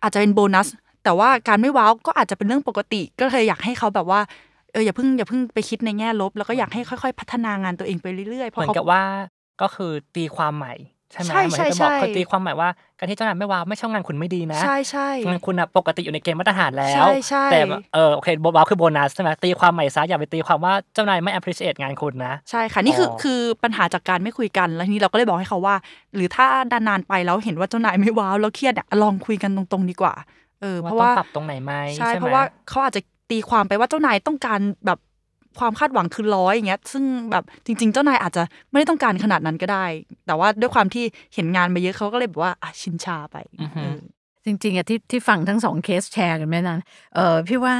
[0.02, 0.68] อาจจะเป็นโบนัส
[1.04, 4.20] แต่ว่าการไม่ว้าวก็อาจจะเป็นเรื่องปกติ ก็เลยอยากให้เขาแบบว่า
[4.72, 9.02] เอออย่าเพิ่งอย่าเพิ่งไปคิดในแง่ลบ แล้วก็อยากให้ค่อย ๆ พัฒนางานตัวเองไปเรื่อยๆเพเหมืราะอนเขากับว่า
[9.62, 10.74] ก็คือตีความใหม่
[11.12, 25.74] ใช่ไหมใช่เหมือนใช่จะบอกใช่คือตีความใหม่ว่าการที่เจ้านายไม่ว้าวไม่ใช่งานคุณไม่ดีนะใช่ใช่งานคุณอะปกติอยู่ในเกณฑ์มาตรฐานแล้วใช่ใช่แต่แบบเออโอเคว้าวคือโบนัสใช่ไหมตีความใหม่ซะอย่าไปตีความว่าเจ้านายไม่ appreciate งานคุณนะ ใช่ค่ะนี่คือออคือปัญหาจากการไม่คุยกันแล้วทีนี้เราก็เลยบอกให้เขาว่า
[26.14, 30.14] หรือถ้านานๆไปแล้วเห็นว่าเจ้านายไม่ว้าวแล้วเครียดเนี่ยลองคุยกันตรงๆดีกว่า
[30.60, 34.98] เออเพว่าราะต้องว่าปรับตรงไหนไหมใช่ไหมเพราะว่าเขาอาจจะตีความไปว่าเจ้านายต้องการแบบ
[35.58, 39.86] ความคาดหวังคือร้อยอย่างเงี้ย ซึ่งแบบจริง ๆ เจ้านายอาจจะไม่ได้ต้องการขนาดนั้นก็ได้
[40.26, 43.98] แต่ว่าด้วยความที่เห็นงานมาเยอะเขาก็เลยแบบว่าอะชินชาไปอือฮึเออ
[44.44, 46.80] จริงๆอะที่ที่ฟังทั้งสองเคสแชร์กันไหมนั้น
[47.14, 47.74] เออพี่ว่า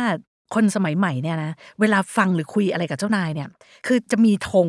[0.55, 3.49] คนสมัยใหม่เนี่ยนะเวลาฟังหรือคุยอะไรกับเจ้านายเนี่ย
[3.87, 4.69] คือจะมีธง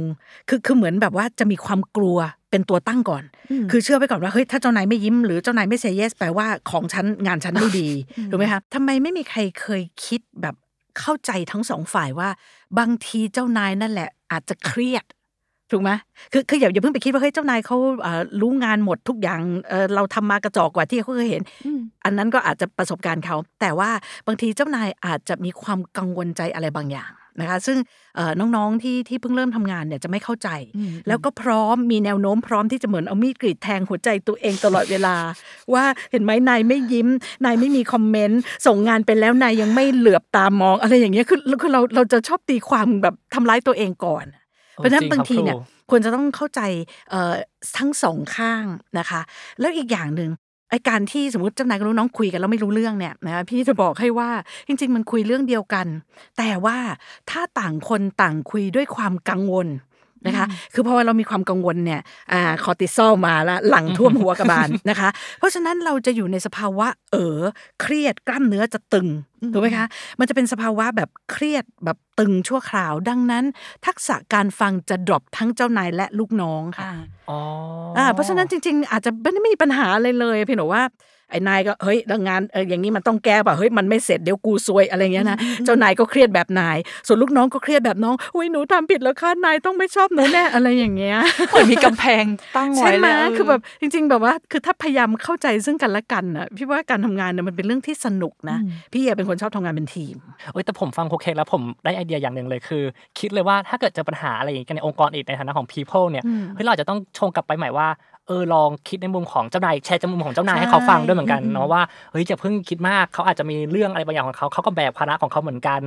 [0.49, 2.17] คือคือเหมือนแบบว่าจะมีความกลัว
[2.51, 7.89] เป็นตัวตั้งก่อนอืมคือเชื่อไปก่อนว่าเฮ้ยถ้าเจ้านายไม่ยิ้มหรือเจ้านายไม่เซเยสแปลว่าของฉันงานฉันไม่ดี
[8.29, 10.55] ถูกไหมคะทำไมไม่มีใครเคยคิดแบบ
[10.99, 12.29] เข้าใจทั้งสองฝ่ายว่า
[12.79, 15.05] บางทีเจ้านายนั่นแหละ อาจจะเครียด
[15.71, 15.91] ถูกไหม
[16.33, 23.89] คือคืออย่าอย่าเพิ่งไปคิดว่าเฮ้ยเจ้านายเขาเอ่อรู้งานหมดทุกอย่างเออเราทำมากระจอกกว่าที่เขาเคยเห็นอืมอันนั้นก็อาจจะประสบการณ์เขา แต่ว่า
[24.27, 27.77] บางทีเจ้านายอาจจะมีความกังวลใจอะไรบางอย่าง นะคะซึ่ง
[28.15, 35.15] เอ่อน้องๆที่ที่เพิ่งเริ่มทำงานเนี่ยจะไม่เข้าใจอืมแล้วก็พร้อมมีแนวโน้มพร้อมที่จะเหมือนเอามีดกรีดแทงหัวใจตัวเองตลอดเวลา
[35.73, 37.07] ว่าเห็นไหมนายไม่ยิ้ม
[37.45, 44.25] นายไม่มีคอมเมนต์ส่งงานไปแล้วนายยังไม่เหลือบตามองอะไรอย่างเงี้ยคือคือเราเราจะชอบตีความแบบทำร้ายตัวเองก่อน
[44.75, 46.61] เพราะฉะนั้นจริงครับบางทีเนี่ยครูควรจะต้องเข้าใจ
[47.09, 47.33] เอ่อ
[47.77, 48.63] ทั้งสองข้าง
[48.99, 49.21] นะคะ
[49.59, 50.29] แล้วอีกอย่างหนึ่ง
[50.69, 54.29] ไอการที่สมมติเจ้านายกับลูกน้องคุยกันแล้วไม่รู้เรื่องเนี่ยนะพี่จะบอกให้ว่า
[54.67, 55.87] จริง ๆ มันคุยเรื่องเดียวกัน
[56.37, 56.77] แต่ว่า
[57.29, 59.67] ถ้าต่างคนต่างคุยด้วยความกังวล
[60.25, 62.01] นะคะ คือพอเรามีความกังวลเนี่ย
[62.33, 65.09] อ่าคอร์ติซอลมาละหลังท่วมหัวกระบาลนะคะ
[65.39, 67.39] เพราะฉะนั้นเราจะอยู่ในสภาวะเออ
[67.81, 69.07] เครียดกล้ามเนื้อจะตึง
[69.53, 69.85] ถูกไหมคะ
[70.19, 73.43] มันจะเป็นสภาวะแบบเครียดแบบตึงชั่วคราว ดังนั้น
[73.85, 76.93] ทักษะการฟังจะดรอปทั้งเจ้านายและลูกน้องค่ะอ่า
[77.29, 77.39] อ๋อ
[77.97, 80.83] อ่าเพราะฉะนั้นจริง ๆ อาจจะไม่ได้มีปัญหาอะไรเลยเพียงแต่ว่า
[81.29, 91.17] ไอ้นายก็เฮ้ยแล้วงานเอออย่างนี้มันต้องแก้ป่ะเฮ้ยมันไม่เสร็จเดี๋ยวกูซวยอะไรเงี้ยนะเจ้านายก็เครียดแบบนาย ส่วนลูกน้องก็เครียดแบบน้องอุ้ยหนูทำผิดแล้วค่ะนายต้องไม่ชอบหนูแน่อะไรอย่างเงี้ย
[91.49, 92.25] เหมือนมีกำแพง
[92.57, 98.57] ตั้งไว้ใช่ไหมเลยคือแบบจริง ๆ แบบว่าคือถ้าพยายามเข้าใจซึ่งกันและกันนะพี่ว่าการทำงานเนี่ยมันเป็นเรื่องที่สนุกนะ
[98.93, 100.15] พี่อะเป็นคนชอบทำงานเป็นทีม
[100.53, 102.83] เอ้ยแต่ผมฟังโคเคแล้วผมได้ไอเดียอย่างหนึ่งเลยคือ
[103.19, 106.23] คิดเลยว่าถ้าเกิดเจอปัญหาอะไรอย่างนี้กันในองค์กรอีกในฐานะของ people เนี่ย
[106.55, 107.87] เฮ้ยเราอาจจะต้องชงกลับไปใหม่ว่า
[108.27, 115.81] เออลองคิดในมุมของเจ้านายแชร์จากมุมของเจ้านายให้เขาฟังด้วยเหมือนกันเนาะว่าเฮ้ยอย่าเพิ่งคิดมากเขาอาจจะมีเรื่องอะไรบางอย่างของเขาเขาก็แบกภาระของเขาเหมือนกัน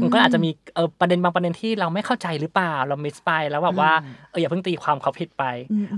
[0.00, 3.90] มันก็อาจจะมีเออประเด็นบางประเด็นที่เราไม่เข้าใจหรือเปล่าเรามิสไปแล้วแบบว่า
[4.30, 5.44] เอออย่าเพิ่งตีความเขาผิดไป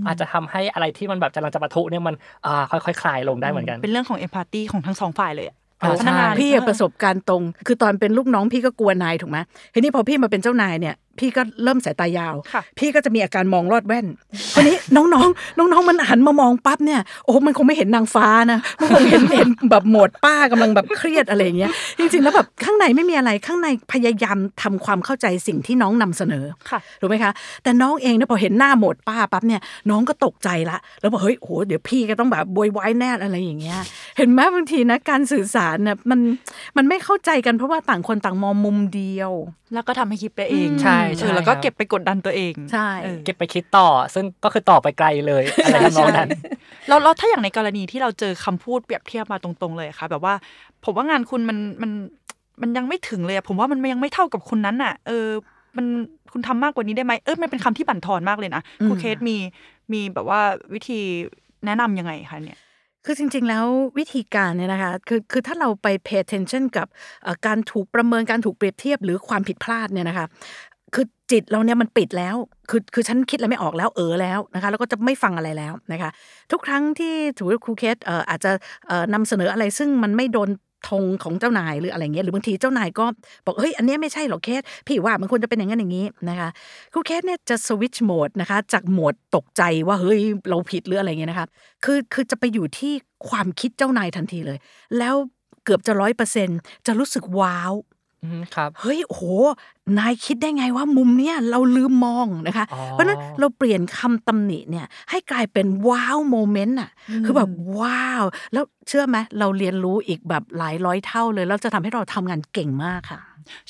[0.06, 2.14] อาจจะทำให้อะไรที่มันแบบกำลังจะปะทุเนี่ยมัน
[2.46, 9.38] อ่าค่อยๆคลายลงได้เหมือนกัน เป็นเรื่องของเอมพัตตีของทั้งสองฝ่ายเลยอะเออพนักงานใช่พี่อะประสบการณ์ตรง คือตอนเป็นลูกน้องพี่ก็กลัวนายถูกไหม
[9.74, 14.06] ทีนี้พอพี่มาเป็นเจ้านายเนี่ย พี่ก็เริ่มสายตายาวค่ะพี่ก็จะมีอาการมองลอดแว่น
[14.54, 33.80] คนนี้น้องๆน้องๆมันหันมามองปั๊บเนี่ยโอ้โหมันคงไม่เห็นนางฟ้านะมันคงเห็นเห็นแบบโหมดป้ากำลังแบบเครียดอะไรอย่างเงี้ยจริงๆแล้วแบบข้างในไม่มีอะไรข้างในพยายามทำความเข้าใจสิ่งที่น้องนำเสนอค่ะถูกไหมคะ แต่น้องเองเนี่ยพอเห็นหน้าโหมดป้าปั๊บเนี่ยน้องก็ตกใจละ แล้วบอกเฮ้ยโหเดี๋ยวพี่ก็ต้องแบบบวยวายแน่อะไรอย่างเงี้ย
[34.16, 36.20] เห็นไหมบางทีนะการสื่อสารเนี่ยมัน
[36.76, 39.32] มันไม่เข้าใจกันเพราะว่าต่างคนต่างมองมุมเดียว
[39.74, 46.28] แล้วก็ทำให้คิดไปเองใช่ใช่เออแล้วก็ครับเก็บไปกดดันตัวเองใช่เออเก็บไปคิดต่อ ซึ่งก็คือต่อไปไกลเลยอะไรทำนองนั้น
[46.88, 50.34] แล้วแล้วถ้าอย่างในกรณีที่เราเจอคำพูดเปรียบเทียบมาตรงๆเลยค่ะ แบบว่า
[50.84, 51.90] ผมว่างานคุณมันมัน
[52.62, 55.26] มันยังไม่ถึงเลยอะผมว่ามันยังไม่เท่ากับคนนั้นอะ เออ
[55.76, 55.86] มัน
[56.32, 59.36] คุณทำมากกว่านี้ได้ไหมเออมันเป็นคำที่บั่นทอนมากเลยนะครูเคสมี
[59.92, 60.40] มีแบบว่า
[60.74, 61.00] วิธี
[61.66, 62.58] แนะนำยังไงคะเนี่ย
[63.06, 63.66] คือจริง ๆ แล้ว
[63.98, 66.86] วิธีการเนี่ยนะคะคือคือถ้าเราไป pay attention กับ
[67.22, 70.26] เอ่อการถูกประเมินการถูกเปรียบเทียบหรือความผิดพลาดเนี่ยนะคะ
[70.94, 72.36] คือจิตเราเนี่ยมันปิดแล้ว
[72.70, 76.10] คือคือฉันคิดอะไรไม่ออกแล้วเออแล้วนะคะ แล้วก็จะไม่ฟังอะไรแล้วนะคะ
[76.50, 78.50] ทุกครั้งที่ถือว่าครูเคสเอ่ออาจจะ
[78.86, 80.50] เอ่อนำเสนออะไรซึ่งมันไม่โดน
[80.88, 83.06] ธงของเจ้านายหรืออะไรเงี้ยหรือบางทีเจ้านายก็
[83.46, 86.48] บอกเฮ้ยอันนี้ไม่ใช่หรอกเคสพี่ว่ามันควรจะเป็นอย่างนั้นอย่างนี้นะคะ
[86.92, 91.46] ครูเคสเนี่ยจะสวิตช์โหมดนะคะ จากโหมดตกใจว่าเฮ้ยเราผิดหรืออะไรเงี้ยนะคะ
[91.84, 92.92] คือคือจะไปอยู่ที่
[93.28, 94.58] ความคิดเจ้านายทันทีเลย
[94.98, 95.14] แล้ว
[95.64, 96.48] เกือบจะร้อยเปอร์เซ็น
[96.86, 97.72] จะรู้สึกว้าว
[98.24, 99.24] อืมครับ เฮ้ย โอ้โห
[99.98, 106.90] นายคิดได้ไงว่ามุมเนี้ยเราลืมมองนะคะ อ๋อ เพราะฉะนั้นเราเปลี่ยนคำตำหนิเนี่ยให้กลายเป็นว้าวโมเมนต์อะ
[107.24, 113.20] คือแบบว้าว แล้วเชื่อไหมเราเรียนรู้อีกแบบหลายร้อยเท่าเลย แล้วจะทำให้เราทำงานเก่งมากค่ะ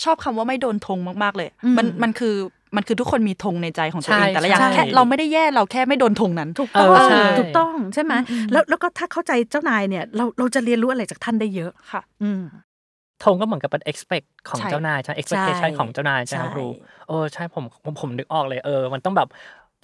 [0.03, 2.35] ชอบคำว่าไม่โดนธงมาก ๆ เลย อืมมันมันคือ
[2.77, 8.13] มันคือทุกคนมีธงในใจของตัวเอง ใช่แต่ละอย่างใช่ แค่เราไม่ได้แย่เราแค่ไม่โดนธงนั้น ถูกต้องเออใช่ ถูกต้องใช่ไหม
[8.53, 12.43] แล้วแล้วก็ถ้าเข้าใจเจ้านายเนี่ย เราเราจะเรียนรู้อะไรจากท่านได้เยอะ ค่ะ อืม
[13.25, 16.67] ธงก็เหมือนกับเป็น expect ของใช่เจ้านายใช่ expectation ใช่ของเจ้านายใช่ไหมครับใช่ครู
[17.09, 19.29] เออใช่ผมผมผมนึกออกเลยเออ มันต้องแบบ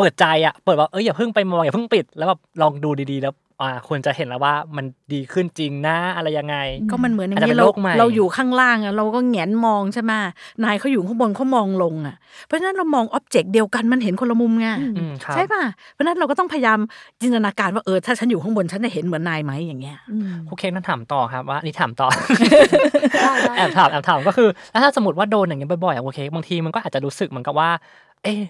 [0.01, 6.57] เปิดใจอะเปิดว่าเอออย่าเพิ่งไปมองอย่าเพิ่งปิด แล้วแบบลองดูดีๆแล้วอ่าควรจะเห็นแล้วว่ามันดีขึ้นจริงนะอะไรยังไง
[6.91, 10.13] ก็มันเหมือนอย่างอาจจะเป็นี้นเราโลกใหม่เราอยู่ข้างล่างอะเราก็แหงนมองใช่ไหม
[10.65, 16.79] นายเขาอยู่ข้างบนเขามองลงอะเพราะฉะนั้นเรามองอ็อบเจกต์เดียวกันมันเห็นคนละมุมไงอืมครับใช่ป่ะเพราะฉะนั้นเราก็ต้องพยายาม
[17.21, 19.99] จินตนาการว่าเออถ้าฉันอยู่ข้างบนฉันจะเห็นเหมือนนายไหมอย่างเงี้ย
[20.49, 22.09] ครูเคนต้องถามต่อครับว่าอันนี่ถามต่อ
[23.23, 27.71] ได้ได้แอบถามแอบถามก็คือแล้วถ้าสมมติว่าโดนอย่างเงี้ยบ่อยๆอะโอเคบางทีมันก็อาจจะรู้สึกเหมือนกับว่า
[28.25, 28.41] เอ๊ะ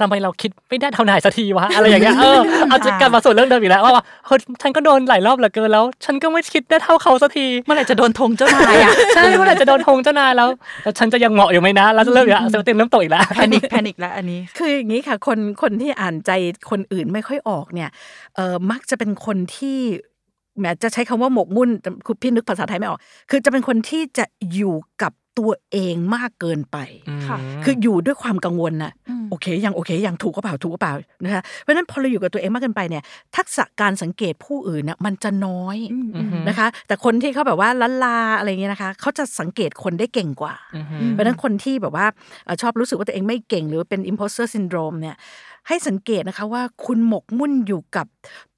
[0.00, 10.48] ทำไมเราคิดไม่ได้เท่านายสักทีวะอะไรอย่างเงี้ยเออเอาจะกลับมาสู่เรื่องเดิมอีกแล้วว่าว่าเฮ้ยฉันก็โดนหลายรอบเหลือเกินแล้ว ฉันก็ไม่คิดได้เท่าเขาสักทีเมื่อไหร่จะโดนธงเจ้านายอะใช่เมื่อไหร่จะโดนทงเจ้านายแล้ว
[10.82, 16.30] แล้วฉันจะยังเหมาะอยู่ไหมนะแล้วจะเริ่มอีกแล้วเซลล์เต็มเริ่มตกอีกแล้วแพนิคแพนิคแล้วอันนี้ คืออย่างนี้ค่ะคนคนที่อ่านใจ
[16.70, 17.90] คนอื่นไม่ค่อยออกเนี่ย
[18.36, 19.78] เออมักจะเป็นคนที่
[20.58, 26.76] แหมจะใช้คำว่าหมกมุ่นแต่คุณพี่นึกภาษาไทยไม่ออก คือจะเป็นคนที่จะอยู่กับตัวเองมากเกินไป
[27.26, 30.94] ค่ะคืออยู่ด้วยความกังวลนะอืมโอเค ยังโอเค ยังถูกก็เปล่าถูกก็เปล่า
[31.24, 33.02] นะคะเพราะฉะนั้นพอเราอยู่กับตัวเองมากเกินไปเนี่ย
[33.36, 42.06] ทักษะการสังเกตผู้อื่นเนี่ยมันจะน้อยอืมอืมนะคะ แต่คนที่เขาแบบว่าละลาอะไรเงี้ยนะคะเขาจะสังเกตคนได้เก่งกว่าอือฮึเพราะฉะนั้นคนที่แบบว่า
[42.44, 45.16] เอ่อชอบรู้สึกว่าตัวเองไม่เก่งหรือว่าเป็น imposter syndrome เนี่ย
[45.68, 48.06] ให้สังเกตนะคะว่าคุณหมกมุ่นอยู่กับ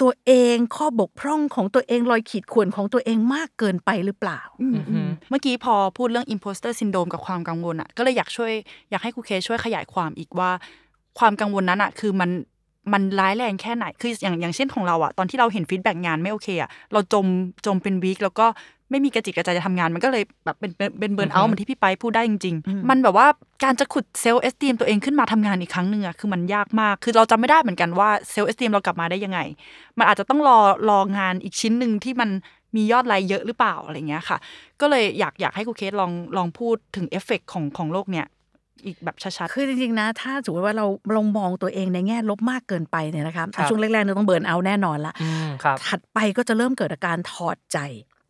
[0.01, 8.53] ตัวเองข้อบกพร่องของตัวเองรอยขีดข่วนของตัวเองมากเกินไปหรือเปล่าอืมอืมเมื่อกี้พอพูดเรื่อง imposter syndrome กับความกังวลอะก็เลยอยากช่วย
[8.91, 10.51] อยากให้ครูเคสช่วยขยายความอีกว่า
[11.19, 12.31] ความกังวลนั้นอะคือมัน
[12.93, 17.27] มันร้ายแรงแค่ไหน คืออย่างอย่างเช่นของเราอะตอนที่เราเห็น feedback งานไม่โอเคอะเราจม
[17.67, 18.47] จมเป็น week แล้วก็
[18.91, 23.27] ไม่มีกระจิตกระใจจะทำงาน มันก็เลยแบบเป็นเป็นเป็น burnout เหมือนที่พี่ไปพูดได้จริง ๆ มันแบบว่า
[23.65, 29.41] การจะขุด self-esteem ตัวเองขึ้นมาทำงานอีกครั้งหนึ่งอะคือมันยากมาก คือเราจำไม่ได้เหมือนกันว่า self-esteem เรากลับมาได้ยังไง
[29.99, 30.59] มันอาจจะต้องรอ
[30.91, 32.31] รองานอีกชิ้นหนึ่งที่มัน
[32.77, 34.39] มียอดไลค์เยอะหรือเปล่าอะไรเงี้ยค่ะ
[34.81, 38.27] ก็เลยอยากอยากให้ครูเคสลองลองพูดถึงเอฟเฟกของของโรคเนี่ย
[38.87, 47.79] อีกแบบชัดคือจริงๆนะ ถ้าสมมติว่าเราลองมองตัวเองในแง่ลบมากเกินไปเนี่ยนะคะครับช่วงแรกๆเราต้อง burnout แน่นอนละอืมครับถัดไปก็จะเริ่มเกิดอาการถอดใจ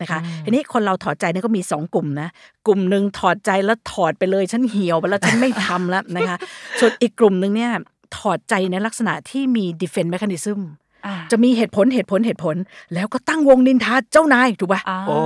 [0.01, 2.29] นะคะอืมทีนี้คนเราถอดใจเนี่ยก็มีสองกลุ่มนะ
[2.67, 6.37] กลุ่มหนึ่งถอดใจแล้วถอดไปเลย ฉันเหี่ยวไปแล้วฉันไม่ทำแล้วนะคะ
[6.81, 7.73] ส่วนอีกกลุ่มหนึ่งเนี่ย
[8.17, 10.80] ถอดใจในลักษณะที่มี defense mechanism ๆอ่า
[11.33, 12.57] จะมีเหตุผลเหตุผลเหตุผล
[12.95, 15.17] แล้วก็ตั้งวงนินทาเจ้านายถูกป่ะอ่าโอ้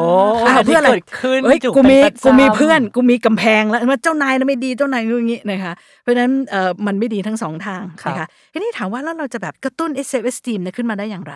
[0.47, 11.35] อ้าวเพื่ออะไรเกิดขึ้นเฮ้ยอยู่กูมีเป็นประจำกูมีเพื่อนกูมีกำแพงแล้วว่าเจ้านายนะไม่ดีเจ้านายอย่างงี้นะคะเพราะฉะนั้นเอ่อมันไม่ดีทั้งสองทางครับนะคะทีนี้ถามว่าแล้วเราจะแบบกระตุ้น s อ s t e a m เนี่ยขึ้นมาได้อย่างไร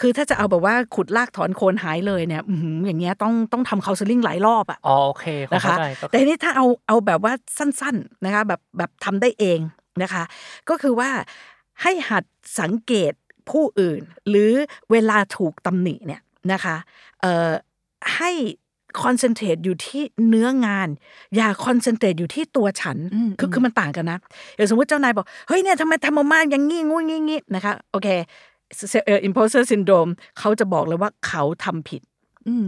[0.00, 9.60] คือถ้าจะเอาแบบว่าขุดรากถอนโคนหายเลยเนี่ยอื้อหืออย่างเงี้ยต้องต้องทำ counseling หลายรอบอะอ๋อโอเคผมนะคะเข้าใจก็แต่ทีนี้ถ้าเอาเอาแบบว่าสั้นๆนะคะแบบแบบทำได้เอง
[10.02, 10.22] นะคะ
[10.68, 11.10] ก็คือว่า
[11.82, 12.24] ให้หัด
[12.60, 13.12] สังเกต
[13.50, 14.52] ผู้อื่น หรือ
[14.90, 16.20] เวลาถูกตำหนิเนี่ย
[16.52, 16.76] นะคะ
[17.20, 17.50] เอ่อ
[18.16, 18.30] ให้
[19.02, 20.88] concentrate อยู่ที่เนื้องาน
[21.36, 24.18] อย่า concentrate อยู่ที่ตัวฉันอืมคือคือมันต่างกันนะ
[24.56, 28.08] อย่างสมมติเจ้านายบอก เฮ้ยเนี่ยทำไมทำออกมาอย่างงี้งู้งี้งี้นะคะโอเค
[29.06, 32.17] เอ่อ imposter syndrome เขาจะบอกเลยว่าเขาทำผิดอืม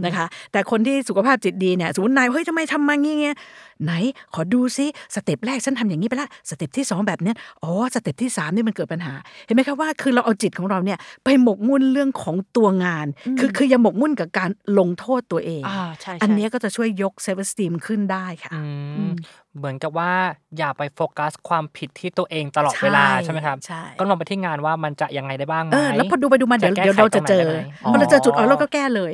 [0.05, 3.37] นะคะ แต่คนที่สุขภาพจิตดีเนี่ยสมมตินายเฮ้ยทำไมทำมางี้เงี้ย
[3.83, 3.91] ไหน
[4.33, 9.13] ขอดูซิ step แรกฉันทำอย่างนี้ไปละ step ที่สองแบบเนี้ยอ๋อ step ที่สามนี่มันเกิดปัญหา
[9.45, 13.07] เห็นไหมคะว่าคือเราเอาจิตของเราเนี่ยไปหมกมุ่นเรื่องของตัวงาน
[13.39, 18.61] คือคืออย่าหมกมุ่นกับการลงโทษตัวเองอ่าใช่ใช่อันเนี้ยก็จะช่วยยก self-esteem ขึ้นได้ค่ะอื
[19.09, 19.11] ม
[19.57, 20.11] เหมือนกับว่า
[20.57, 29.13] อย่าไปโฟกัสความผิดที่ตัวเองตลอดเวลาใช่ใช่ไหมครับใช่ก็ลองไปที่งานว่ามันจะยังไงได้บ้างไหมเออแล้วพอดูไปดูมาเดี๋ยวจะแก้เดี๋ยวเราจะเจอไขตรงไหนได้ไหมพอเราเจอจุดอ่อนอ๋อเราก็แก้เลย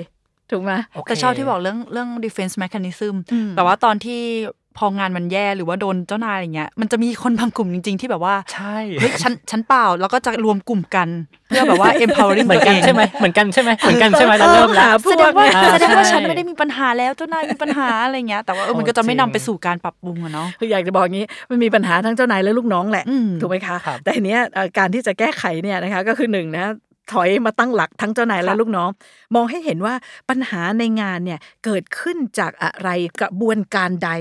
[0.52, 4.22] ถูกไหมโอเคแต่ชอบที่บอกเรื่องเรื่อง defense mechanism อืมแต่ว่าตอนที่
[4.82, 11.08] พองานมันแย่หรือว่าโดนเจ้านายอะไรเงี้ย มันจะมีคนบางกลุ่มจริง ๆ ที่แบบว่า ใช่เฮ้ยฉันฉันเปล่า แล้วก็จะรวมกลุ่มกัน
[11.48, 26.66] เพื่อแบบว่า empowering เหมือนกันตัวงใช่ไหมเหมือนกันใช่ไหมเหมือนกันใช่ไหมเราเริ่มแล้วหาพวแสกดงว่าอ่าแสดงว่าใช่ฉันไม่ได้มีปัญหาแล้วเจ้านายมีปัญหาอะไรเงี้ยแต่ว่าเออมันก็จะไม่นำไปสู่การปรับปรุงอะเนาะคืออยากจะบอกงี้มันมีปัญหาทั้งเจ้านายและลูกน้องแหละอืมถูกไหมคะครับแต่ทีเนี้ยเอ่อการที่จะแก้ไขเนี่ยนะคะก็คือหนึ่งนะ
[27.14, 28.90] ถอยมาตั้งหลักทั้งเจ้านายและลูกน้อง
[29.36, 29.94] มองให้เห็นว่า
[30.30, 32.90] ปัญหาในงานเนี่ยเกิดขึ้นจากอะไร
[33.22, 34.12] กระบวนการใด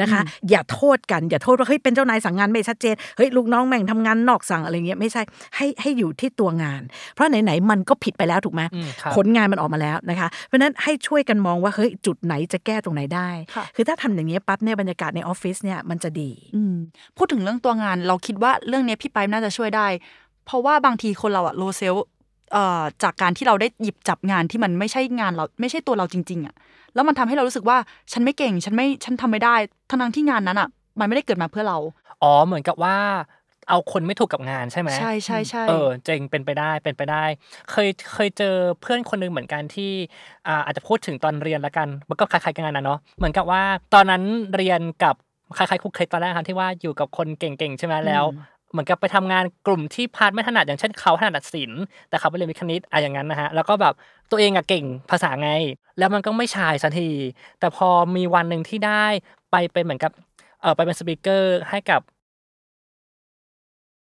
[0.00, 5.22] นะคะ อย่าโทษกัน อย่าโทษว่าเฮ้ยเป็นเจ้านายสั่งงานไม่ชัดเจนเฮ้ยลูกน้องแม่งทำงานนอกสั่งอะไรเงี้ยไม่ใช่
[5.56, 6.82] ให้ให้อยู่ที่ตัวงาน
[7.14, 16.74] เพราะไหนๆมันก็ผิดไปแล้วถูกไหมอืมครับผลงานมันออกมาแล้วนะคะ เพราะฉะนั้นให้ช่วยกันมองว่าเฮ้ยจุดไหนจะแก้ตรงไหนได้ค่ะคือถ้าทำอย่างนี้ยปั๊บเนี่ยบรรยากาศในออฟฟิศเนี่ยมันจะดีอืม
[17.16, 19.88] พูดถึงเรื่องตัวงานเราคิดว่าเรื่องเนี้ยพี่ไปน่าจะช่วยได้
[20.46, 22.04] เพราะว่าบางทีคนเราอะโลเซลเอ่อ
[23.02, 26.54] จากการที่เราได้หยิบจับงานที่มันไม่ใช่งานเราไม่ใช่ตัวเราจริง ๆอะ
[26.94, 27.78] แล้วมันทำให้เรารู้สึกว่า
[28.12, 29.54] ฉันไม่เก่ง ฉันไม่ฉันทำไม่ได้
[29.88, 30.68] ทั้งๆที่งานนั้นอะ
[31.00, 31.78] มันไม่ได้เกิดมาเพื่อเรา
[32.22, 32.96] อ๋อเหมือนกับว่า
[33.68, 37.24] เอาคนไม่ถูกกับงานใช่ไหมใช่ใช่ใช่เออเจริงเป็นไปได้เป็นไปได้
[37.70, 39.92] เคยเคยเจอเพื่อนคนหนึงเหมือนกันที่
[40.46, 43.62] อ่าอาจจะพูดถึงตอนเรียนละกันมันก็คล้ายๆกันนะเนาะเหมือนกับว่า
[43.94, 44.22] ตอนนั้น
[44.56, 45.14] เรียนกับ
[45.56, 48.24] คล้ายๆคุกเคล็ดตอนแรกครับที่ว่าอยู่กับคนเก่งๆใช่ไหมแล้ว
[48.74, 53.94] เหมือนกับไปทำงานกลุ่มที่ part ไม่ถนัดอย่างเช่นเขาถนัดศิลป์แต่เขาไปเรียนวิทย์คณิตอะไรอย่างนั้นนะฮะแล้วก็แบบ
[54.30, 55.50] ตัวเองอะเก่งภาษาไง
[55.98, 57.08] แล้วมันก็ไม่ shine สักที
[57.60, 59.04] แต่พอมีวันหนึ่งที่ได้
[59.50, 60.12] ไปเป็นเหมือนกับ
[60.60, 62.00] เออไปเป็น speaker ให้กับ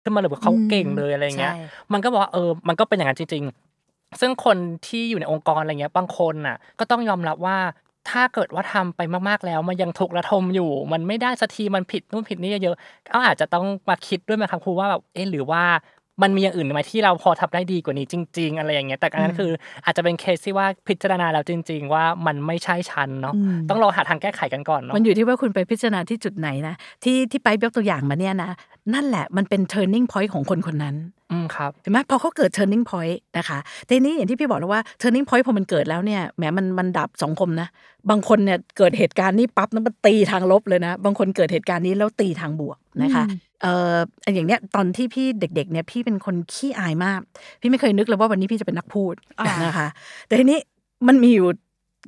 [0.02, 3.44] ขึ้นมาเลยว่าเขาเก่งเลยอะไรเงี้ยใช่มันก็บอกว่าเออ มันก็เป็นอย่างนั้นจริง
[3.82, 7.58] ๆ ซึ่งคนที่อยู่ในองค์กรอะไรเงี้ย บางคนน่ะ ก็ต้องยอมรับว่า
[8.10, 15.62] ถ้าเกิดว่าทำไปมากๆแล้ว มันยังถูกระทมอยู่ มันไม่ได้สักทีมันผิดนู่นผิดนี่เยอะๆก็อาจจะต้องมาคิดด้วยไหมครับครูว่าแบบเอ๊ะหรือว่า
[16.22, 19.50] มันมีอย่างอื่นไหมที่เราพอทำได้ดีกว่านี้จริง ๆ อะไรอย่างเงี้ยแต่อันนั้นคือ
[19.84, 28.50] อาจจะเป็นเคสที่ว่าพิจารณาแล้วจริง ๆ ว่ามันไม่ใช่ชันเนาะอืมต้องรอหาทางแก้ไขกันก่อนเนาะมันอยู่ที่ว่าคุณไปพิจารณาที่จุดไหนนะที่ที่ไปยกตัวอย่างมาเนี่ยนะ
[28.94, 30.96] นั่นแหละมันเป็น turning point ของคนคนนั้น
[31.32, 37.68] อืมครับเห็นไหมพอเขาเกิด turning point นะคะทีนี้อย่างที่พี่บอกแล้วว่า turning point พอมันเกิดแล้วเนี่ยแหมมันมันดับสองคมนะ
[38.10, 43.24] บางคนเนี่ยเกิดเหตุการณ์นี้ปั๊บแล้วมันตีทางลบเลยนะ บางคนเกิดเหตุการณ์นี้แล้วตีทางบวกนะคะ
[43.62, 43.96] เอ่อ
[44.34, 47.20] อย่างเนี้ยตอนที่พี่เด็ก ๆเนี่ยพี่เป็นคนขี้อายมาก
[47.60, 49.88] พี่ไม่เคยนึกเลยว่าวันนี้พี่จะเป็นนักพูดอ่านนะคะ
[50.26, 50.58] แต่ทีนี้
[51.08, 51.48] มันมีอยู่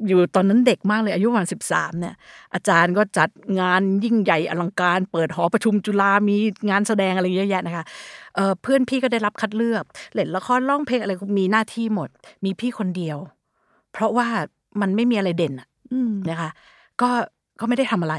[0.07, 2.14] อยู่ตอนนั้นเด็กมากเลยอายุประมาณสิบสามเนี่ย
[2.54, 3.30] อาจารย์ก็จัด
[3.61, 6.37] งานยิ่งใหญ่อลังการ เปิดหอประชุมจุฬามี
[6.70, 7.85] งานแสดงอะไรเยอะแยะนะคะ
[8.35, 12.09] เเพื่อนพี่ก็ได้รับคัดเลือกเล่นละครร้องเพลงอะไรก็มีหน้าที่หมด
[12.44, 13.18] มีพี่คนเดียว
[13.92, 14.26] เพราะว่า
[14.80, 15.52] มันไม่มีอะไรเด่น
[16.30, 16.50] นะคะ
[17.02, 17.11] ก็
[17.61, 18.16] ก็ไม่ได้ทำอะไร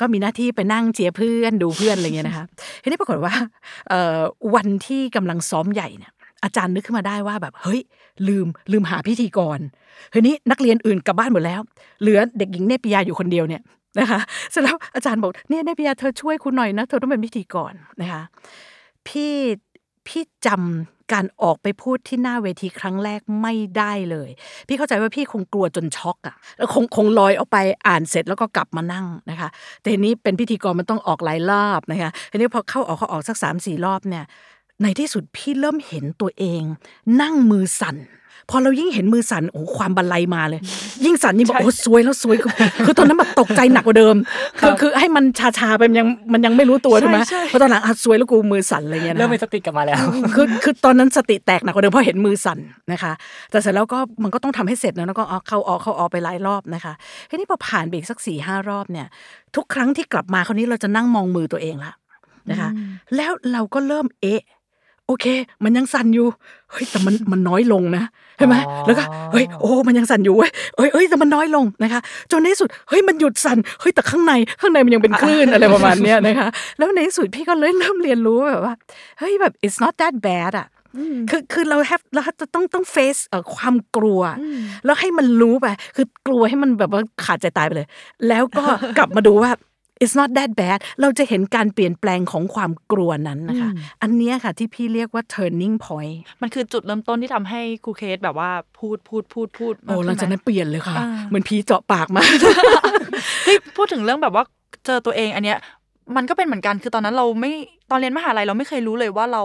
[0.00, 2.44] ก็มีหน้าที่ไปนั่งเชียร์เพื่อนดูเพื่อนอะไรเงี้ยนะคะ
[2.82, 3.34] ทีนี้ปรากฏว่า
[4.54, 6.12] วันที่กำลังซ้อมใหญ่เนี่ย
[6.46, 7.80] อาจารย์นึกขึ้นมาได้ว่าแบบเฮ้ย
[8.28, 9.58] ลืมลืมหาพิธีกร
[10.12, 11.60] ทีนี้นักเรียนอื่นกลับบ้านหมดแล้ว
[12.00, 13.62] เหลือเด็กหญิงเนปิยาอยู่คนเดียวเนี่ย
[14.00, 18.22] นะคะเสร็จแล้วอาจารย์บอกเนี่ยเนปิยาเธอช่วยคุณหน่อยนะเธอต้องเป็นพิธีกรนะคะ
[19.06, 19.34] พี่
[20.06, 24.30] พี่จำการออกไปพูดที่หน้าเวทีครั้งแรกไม่ได้เลย
[24.68, 29.48] พี่เข้าใจว่าพี่คงกลัวจนช็อกอะแล้วคงคงลอยออกไปอ่านเสร็จแล้วก็กลับมานั่งนะคะ
[29.80, 34.24] แต่นี้เป็นพิธีกรมันต้องออกหลายรอบนะคะทีนี้พอเข้าออกเขาออกสักสามสี่รอบเนี่ย
[34.82, 36.62] ในที่สุดพี่เริ่มเห็นตัวเอง
[37.20, 37.96] นั่งมือสั่น
[38.50, 40.60] พอเรายิ่งเห็นมือสั่นโอ้โหความบันไลมาเลย
[41.04, 42.52] ยิ่งสั่นยิ่งบอกโอ้สวยแล้วสวยคือ
[42.86, 44.16] คือตอนนั้นแบบตกใจหนักกว่าเดิม
[44.60, 49.96] คือคือให้มันชาชาๆไปมันยังมันยังไม่รู้ตัวใช่ไหมใช่ใช่เพราะตอนหลังอะสวยแล้วกูมือสั่นอะไรเงี้ยนะเริ่มมีสติกลับมาแล้ว
[50.34, 52.58] คือคือตอนนั้นสติแตกหนักกว่าเดิมเพราะเห็นมือสั่น
[52.92, 53.12] นะคะ
[53.50, 56.92] แต่เสร็จแล้วก็มันก็ต้องทำให้เสร็จนะแล้วก็เอาเข้าออกเข้าออกไปหลายรอบนะคะ
[57.28, 59.06] ทีนี้พอผ่านไปอีกสักสี่ห้ารอบเนี่ย
[59.56, 61.92] ทุกครั้งที่กลับมาคราวนี้เราจะนั่งมองมือตัวเองละ
[62.50, 62.70] นะคะ
[63.16, 64.42] แล้วเราก็เริ่มเอะ
[65.06, 65.26] โอเค
[65.64, 66.26] มันยังสั่นอยู่
[66.72, 68.04] เฮ้ยแต่มันมันน้อยลงนะ
[68.38, 78.74] ใช่ไหมอ๋อแล้วก็เฮ้ยโอ้มันยังสั่นอยู่เว้ยเฮ้ยเฮ้ยแต่มันน้อยลงนะคะ จนในที่สุดเฮ้ยมันหยุดสั่นเฮ้ยแต่ข้างในข้างในมันยังเป็นคลื่นอะไรประมาณเนี้ยนะคะ แล้วในที่สุดพี่ก็เลยเริ่มเรียนรู้ว่าแบบว่า
[79.18, 80.68] เฮ้ยแบบ it's not that bad อะ
[81.30, 84.20] คือคือเรา have เราจะต้องต้อง face เอ่อความกลัว
[84.84, 85.66] แล้วให้มันรู้ไป
[85.96, 87.88] คือกลัวให้มันแบบว่าขาดใจตายไปเลย
[88.28, 88.64] แล้วก็
[88.98, 89.50] กลับมาดูว่า
[90.02, 93.70] it's not that bad เราจะเห็นการเปลี่ยนแปลงของความกลัวนั้นนะคะ
[94.02, 102.22] อันเนี้ยค่ะที่พี่เรียกว่า turning point มันคือจุดเริ่มต้นที่ทำให้ครูเคสแบบว่าพูดพูดพูดพูดโอ้หลังจากนั้นเปลี่ยนเลยค่ะอ่าเหมือนผีเจาะปากมา
[103.44, 104.44] เฮ้ยพูดถึงเรื่องแบบว่า
[104.86, 105.58] เจอตัวเองอันเนี้ย
[106.16, 107.52] มันก็เป็นเหมือนกันคือตอนนั้นเราไม่
[107.90, 109.42] ตอนเรียนมหาลัยเราไม่เคยรู้เลยว่าเรา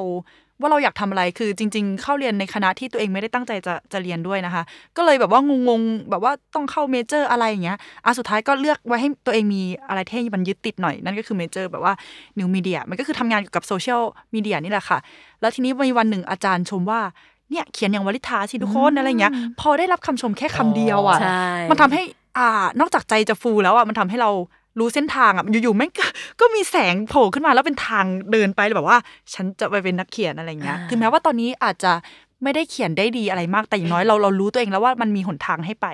[0.62, 4.64] ว่าเราอยากทำอะไรคือจริง ๆ เข้าเรียนในคณะที่ตัวเองไม่ได้ตั้งใจจะจะเรียนด้วยนะคะ
[4.98, 11.94] ก็เลยแบบว่างงๆแบบว่าต้องเข้า major อะไรอย่างเงี้ยอะสุดท้ายก็เลือกไว้ให้ตัวเองมีอะไรที่ให้มันยึดติดหน่อยนั่นก็คือ major แบบว่า
[12.38, 14.02] นิวมีเดียมันก็คือทำงานเกี่ยวกับโซเชียล
[14.34, 15.00] มีเดียนี่แหละค่ะ
[15.42, 17.00] แล้วทีนี้มีวันหนึ่งอาจารย์ชมว่า
[17.52, 22.04] เนี่ยเขียนอย่างวลิตาสิทุกคนอะไรเงี้ย พอได้รับคำชมแค่คำเดียวอะใช่มันทำให้
[22.38, 24.30] อ่านอกจากใจจะฟูแล้วอะมันทำให้เรา
[24.80, 26.06] รู้เส้นทางอะอยู่ๆแม่งก็
[26.42, 28.98] ก็มีแสงโผล่ขึ้นมาแล้วเป็นทางเดินไปแบบว่า
[29.34, 31.92] ฉันจะไปเป็นนักเขียนอะไรเงี้ยอ่าถึงแม้ว่าตอนนี้อาจจะ
[32.44, 35.88] ไม่ได้เขียนได้ดีอะไรมากแต่อย่างน้อยเราเรารู้ตัวเองแล้วว่ามันมีหนทางให้ไป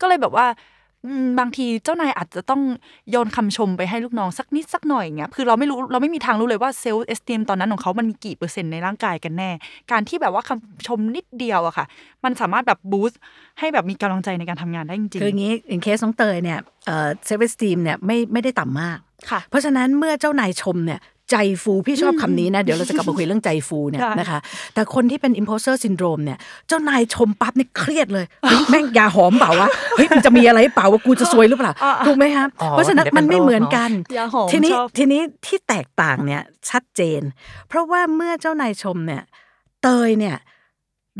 [0.00, 0.79] ก็เลยแบบว่าอืม
[1.38, 2.62] บางทีเจ้านายอาจจะต้อง
[3.10, 9.50] โยนคำชมไปให้ลูกน้องสักนิดสักหน่อยอย่างเงี้ย คือเราไม่รู้เราไม่มีทางรู้เลยว่า self-esteem ตอนนั้นของเขามันมีกี่เปอร์เซ็นต์ในร่างกายกันแน่
[9.90, 11.86] การที่แบบว่าคำชมนิดเดียวอะค่ะ
[12.24, 13.20] มันสามารถแบบ boost
[13.58, 18.98] ให้แบบมีกำลังใจในการทำงานได้จริงคืออย่างนี้ในเคสน้องเตยเนี่ยเอ่อ self-esteem เนี่ยไม่ไม่ได้ต่ำมาก
[19.30, 24.38] ค่ะเพราะฉะนั้นเมื่อเจ้านายชมเนี่ย ใจฟูพี่ชอบคำนี้นะเดี๋ยวเราจะกลับมาคุยเรื่องใจฟูเนี่ยค่ะนะคะ
[24.74, 26.38] แต่คนที่เป็น imposter syndrome เนี่ย
[26.68, 37.20] เจ้านายชมปั๊บนี่เครียดเลยเฮ้ยแม่งยาหอมเปล่าวะเฮ้ยมันจะมีอะไรเปล่าว่ากูจะซวยหรือเปล่าอ่าถูกไหมครับอ๋อเพราะฉะนั้นมันไม่เหมือนกันยาหอมทีนี้ชอบทีนี้ที่แตกต่างเนี่ยชัดเจน
[37.68, 39.22] เพราะว่าเมื่อเจ้านายชมเนี่ย
[39.82, 40.36] เตยเนี่ย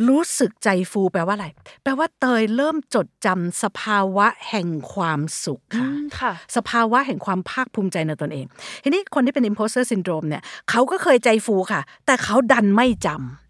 [0.08, 1.46] รู้สึกใจฟูแปลว่าอะไร
[1.82, 8.46] แปลว่าเตยเริ่มจดจำสภาวะแห่งความสุขอืค่ะมค่ะ สภาวะแห่งความภาคภูมิใจในตนเอง
[8.84, 13.18] ทีนี้คนที่เป็น imposter syndrome เนี่ยเขาก็เคยใจฟูค่ะ แต่เขาดันไม่จำอ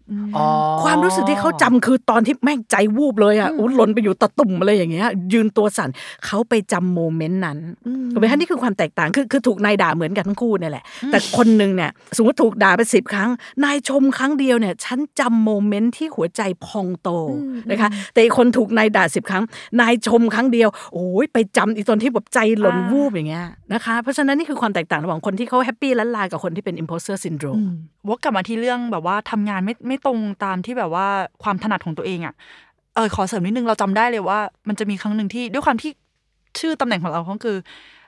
[0.83, 5.89] ความรู้สึกที่เขาจำคือตอนที่แม่งใจวูบเลยอะอุ้หล่นไปอยู่ตะตุ่มอะไรอย่างเงี้ย ยืนตัวสั่น
[6.25, 7.57] เขาไปจำโมเมนต์นั้น
[8.11, 13.29] ถูกไหมคะนี่คือความแตกต่างคือคือถูกนายด่าเหมือนกันทั้งคู่เนี่ยแหละ แต่คนหนึ่งเนี่ยสมมติถูกด่าไปสิบครั้ง
[13.63, 17.09] นายชมครั้งเดียวเนี่ย ฉันจำโมเมนต์ที่หัวใจพองโต
[17.69, 19.43] นะคะ แต่อีกคนถูกนายด่าสิบครั้ง
[19.81, 27.61] นายชมครั้งเดียวโอ้ยไปจำอีกตอนที่แบบใจหล่นอ่าวูบอย่างเงี้ยนะคะเพราะฉะนั้นนี่คือความแตกต่างระหว่างคนที่เขา happy ลั้นลากับคนที่เป็น imposter syndrome
[28.07, 31.07] วกกลับมาที่เรื่องแบบว่าทำงานไม่ไม่ตรงตามที่แบบว่า
[31.43, 32.35] ความถนัดของตัวเองอะ
[32.95, 35.91] เออขอเสริมนิดนึงเราจำได้เลยว่า มันจะมีครั้งหนึ่งที่ด้วยความที่
[36.59, 37.57] ชื่อตำแหน่งของเราก็คือ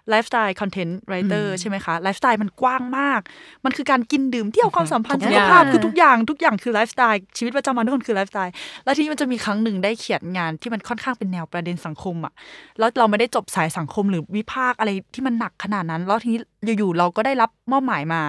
[0.10, 3.22] lifestyle content writer ใช่ไหมคะไลฟ์สไตล์มันกว้างมาก
[3.66, 8.54] มันคือการกินดื่มเที่ยวความสัมพันธ์ทุกอย่างสุขภาพคือทุกอย่างทุกอย่างคือไลฟ์สไตล์ชีวิตประจำวันทุกคนคือไลฟ์สไตล์
[8.84, 12.34] แล้วทีนี้มันจะมีครั้งหนึ่งได้เขียนงานที่มันค่อนข้างเป็นแนวประเด็นสังคมอะ
[12.80, 16.40] แล้วเราไม่ได้จบสายสังคมหรือวิพากษ์อะไรที่มันหนักขนาดนั้น แล้วทีนี้
[16.78, 18.22] อยู่ๆเราก็ได้รับมอบหมายมา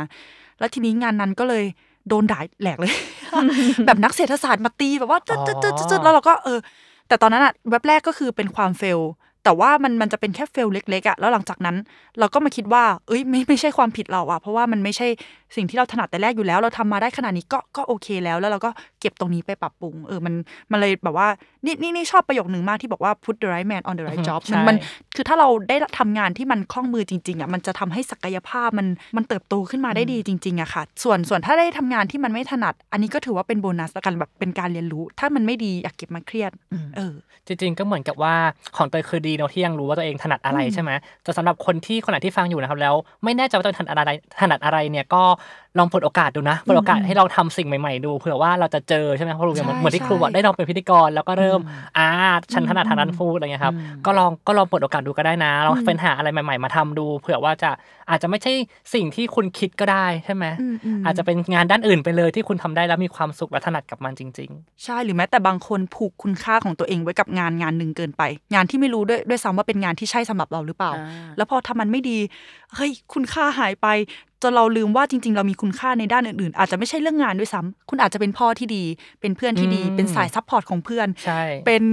[0.59, 1.65] แล้วทีนี้งานนั้นก็เลย
[2.09, 2.93] โดนด่าแหลกเลย
[3.87, 6.59] แบบนักเศรษฐศาสตร์มาตีแบบว่าจึ๊ดจึ๊ดจึ๊ดจึ๊ดแล้วเราก็เออ
[7.09, 9.01] แต่ตอนนั้นอะเว็บแรกก็คือเป็นความเฟล
[9.45, 11.77] แต่ว่ามันมันจะเป็นแค่เฟลเล็กๆอะแล้วหลังจากนั้น
[12.19, 15.07] เราก็มาคิดว่า เอ้ยไม่ไม่ใช่ความผิดเราอะเพราะว่ามันไม่ใช่
[15.57, 20.35] สิ่งที่เราถนัดแต่แรกอยู่แล้ว เราทำมาได้ขนาดนี้ก็ก็โอเคแล้ว แล้วเราก็เก็บตรงนี้ไปปรับปรุงเออมัน
[20.71, 21.29] มันเลยแบบว่า
[21.65, 24.77] นี่นี่นี่ชอบประโยคหนึ่งมากที่บอกว่า put the right man on the right อือฮึ job ใช่มันมัน
[25.15, 36.51] คือถ้าเราได้ทำงานที่มันคล่องมือจริงๆอะมันจะทำให้ศักยภาพมันมันเติบโตขึ้นมาได้ดีจริงๆอะค่ะ ส่วนส่วนถ้าได้ทำงานที่มันไม่ถนัด อันนี้ก็ถือว่าเป็นโบนัสละกันแบบเป็นการเรียนรู้ ถ้ามันไม่ดีอยากเก็บมาเครียด
[36.97, 37.15] เออ
[37.47, 38.35] จริง ๆ ก็เหมือนกับว่า
[38.77, 40.91] ของเตยคือดีเนาะที่ยังรู้ว่าตัวเองถนัดอะไรใช่ไหม
[41.25, 42.95] แต่สำหรับคนที่คนไหนที่ฟังอยู่นะครับแล้ว
[43.25, 45.23] ไม่แน่ใจว่าตัวเองถนัดอะไรถนัดอะไรเนี่ยก็
[45.79, 51.61] ลองเปิดโอกาสดูนะเปิดโอกาสให้ลองทำสิ่งใหม่ๆดูเผื่อว่าเราจะเจอใช่ไหมเพราะรู้อย่างเหมือนใช่เหมือนที่ครูบอกใช่ได้ลองเป็นพิธีกรแล้วก็เริ่ม
[51.99, 52.09] อ่า
[52.53, 53.75] ฉันถนัดทางด้านฟูดอะไรเงี้ยครับ
[54.07, 57.71] ก็ลองก็ลองเปิดโอกาสดูก็ได้นะลองเป็นหาอะไรใหม่ ๆ มาทำดู เผื่อว่าจะ
[58.11, 58.53] อาจจะไม่ใช่
[58.95, 64.51] สิ่งที่คุณคิดก็ได้ใช่ไหมอืมอืมอาจจะเป็นงานด้านอื่นไปเลยที่คุณทำได้แล้วมีความสุขและถนัดกับมันจริง
[64.85, 68.23] ใช่หรือแม้แต่บางคนผูกคุณค่าของตัวเองไว้กับงานงานหนึ่งเกินไป
[68.55, 72.19] งานที่ไม่รู้ด้วยด้วยซ้ำว่าเป็นงานที่ใช่สำหรับเราหรือเปล่าอ่าแล้วพอทำมันไม่ดี
[72.75, 73.87] เฮ้ยคุณค่าหายไป
[74.43, 78.85] จนเราลืมว่าจริง ๆ เรามีคุณค่าในด้านอื่นๆ อาจจะไม่ใช่เรื่องงานด้วยซ้ำคุณอาจจะเป็นพ่อที่ดี
[79.21, 81.85] เป็นเพื่อนที่ดีอืมเป็นสาย support ของเพื่อนๆใช่เป็น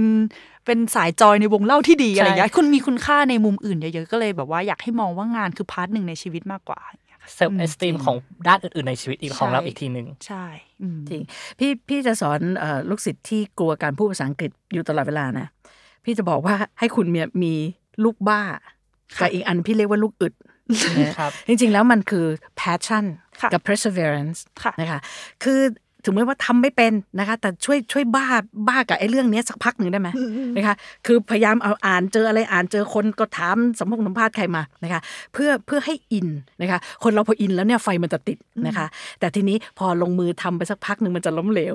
[0.66, 6.80] เป็นสาย joy ในวงเหล้าที่ดีใช่อะไรอย่างเงี้ยคุณมีคุณค่าในมุมอื่นเยอะๆก็เลยแบบว่าอยากให้มองว่างานคือ part หนึ่งในชีวิตมากกว่า
[7.34, 8.16] self-esteem ของ
[8.48, 10.44] ด้านอื่นๆในชีวิตอีกของเราอีกทีหนึ่งใช่
[10.82, 11.22] อืมจริง
[11.58, 15.46] พี่พี่จะสอนเอ่อลูกศิษย์ที่กลัวการพูดภาษาอังกฤษอยู่ตลอดเวลานะ
[16.04, 17.54] พี่จะบอกว่าให้คุณมีมี
[18.04, 18.40] ลูกบ้า
[19.20, 20.34] กับอีกอันพี่เรียกว่าลูกอึด
[21.00, 22.26] นะครับจริงๆแล้วมันคือ
[22.60, 23.04] passion
[23.40, 25.00] ค่ะกับ perseverance ค่ะนะคะ
[25.42, 25.60] คือ
[26.04, 28.26] ถึงแม้ว่าทำไม่เป็นนะคะ แต่ช่วยช่วยบ้า
[28.68, 30.08] บ้ากับไอ้เรื่องเนี้ยสักพักหนึ่งได้ไหม
[30.56, 30.74] นะคะ
[31.06, 35.00] คือพยายามเอาอ่านเจออะไรอ่านเจอคนก็ถามสัมภาษณ์สัมภาษณ์ใครมานะคะ
[35.32, 36.28] เพื่อเพื่อให้อิน
[36.60, 38.86] นะคะ คนเราพออินแล้วเนี่ยไฟมันจะติดนะคะ
[39.20, 41.74] แต่ทีนี้พอลงมือทำไปสักพักหนึ่งมันจะล้มเหลว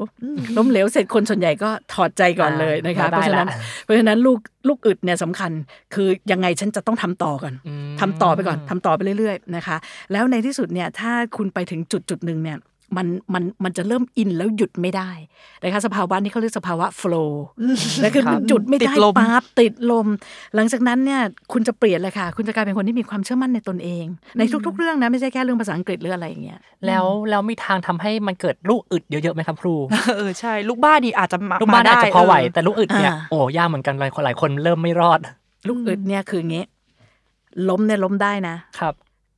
[0.58, 5.52] ล้มเหลวเสร็จคนส่วนใหญ่ก็ถอดใจก่อนเลยนะคะอ่าเพราะฉะนั้นได้ละเพราะฉะนั้นลูกลูกอึดเนี่ยสำคัญ
[5.94, 9.78] คือยังไงฉันจะต้องทำต่อก่อนอืมทำต่อไปก่อนทำต่อไปเรื่อยๆนะคะ
[10.12, 12.58] แล้วในที่สุดเนี่ยถ้าคุณไปถึงจุดจุดหนึ่งเนี่ย
[12.96, 15.10] มันมันมันจะเริ่มอินแล้วหยุดไม่ได้
[15.62, 17.32] นะคะสภาวะนี้เขาเรียกสภาวะ flow
[18.02, 20.08] แล้วคือมันหยุดไม่ได้ติดลมปั๊บติดลม
[20.56, 21.22] หลังจากนั้นเนี่ย
[21.54, 24.06] คุณจะเปลี่ยนเลยค่ะ คุณจะกลายเป็นคนที่มีความเชื่อมั่นในตนเอง
[24.38, 29.76] ในทุก ๆ เรื่องนะไม่ใช่แค่เรื่องภาษาอังกฤษหรืออะไรอย่างเงี้ยแล้วแล้วมีทางทำให้มันเกิดลูกอึดเยอะๆไหมครับครู
[30.18, 35.20] เออใช่ลูกบ้านี่อาจจะมาลูกบ้านมอาจจะพอไหวเแต่ลูกอึดเนี่ยอ่าโอ้ยากเหมือนกันหลายคนหลายคนเริ่มไม่รอด
[35.68, 36.66] ลูกอึดเนี่ยคืออย่างงี้
[37.70, 38.94] ล้มเนี่ยล้มได้นะครับ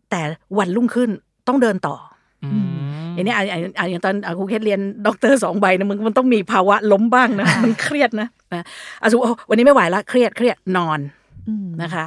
[0.09, 0.21] แต่
[0.57, 1.09] วันรุ่งขึ้น
[1.47, 1.95] ต้องเดินต่อ
[2.43, 2.78] อืม
[3.19, 8.63] อย่างนี้อ่านอ่านอ่านอย่างตอนอะครูเคสเรียนด็อกเตอร์สองใบนะมึงมันต้องมีภาวะล้มบ้างนะมันเครียดนะนะ
[9.01, 10.99] อะสมมุติโอ้วันนี้ไม่ไหวละเครียดเครียดนอน
[11.47, 12.05] อืมนะคะ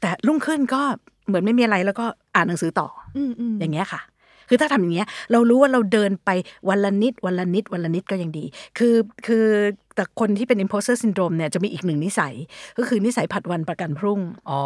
[0.00, 0.82] แต่รุ่งขึ้นก็
[1.26, 4.00] เหมือนไม่มีอะไรแล้วก็อ่านหนังสือต่ออืมอืมอย่างเงี้ยค่ะ
[4.48, 6.30] คือถ้าทำอย่างเงี้ย เรารู้ว่าเราเดินไป
[6.68, 8.44] วันละนิดวันละนิดวันละนิดก็ยังดี
[8.78, 8.94] คือ
[9.26, 9.46] คือ
[9.94, 12.34] แต่คนที่เป็น imposter syndrome เนี่ยจะมีอีกหนึ่งนิสัย
[12.78, 14.60] ก็คือนิสัยผัดวันประกันพรุ่งอ๋อ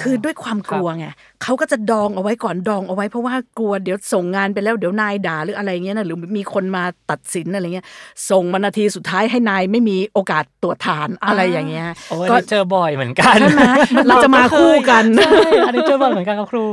[0.00, 1.06] คือด้วยความกลัวไง
[1.42, 7.86] เขาก็จะดองเอาไว้ก่อนดองเอาไว้เพราะว่ากลัวเดี๋ยวส่งงานไปแล้วเดี๋ยวนายด่าหรืออะไรเงี้ยนะหรือมีคนมาตัดสินอะไรเงี้ย
[8.30, 13.64] ส่งมานาทีสุดท้ายให้นายไม่มีโอกาสตรวจทานอะไรอย่างเงี้ยโอ้ยก็อันนี้เจอบ่อยเหมือนกันใช่ไหม
[14.08, 16.64] เราจะมาคู่กันใช่อันนี้เจอบ่อยเหมือนกันครับครู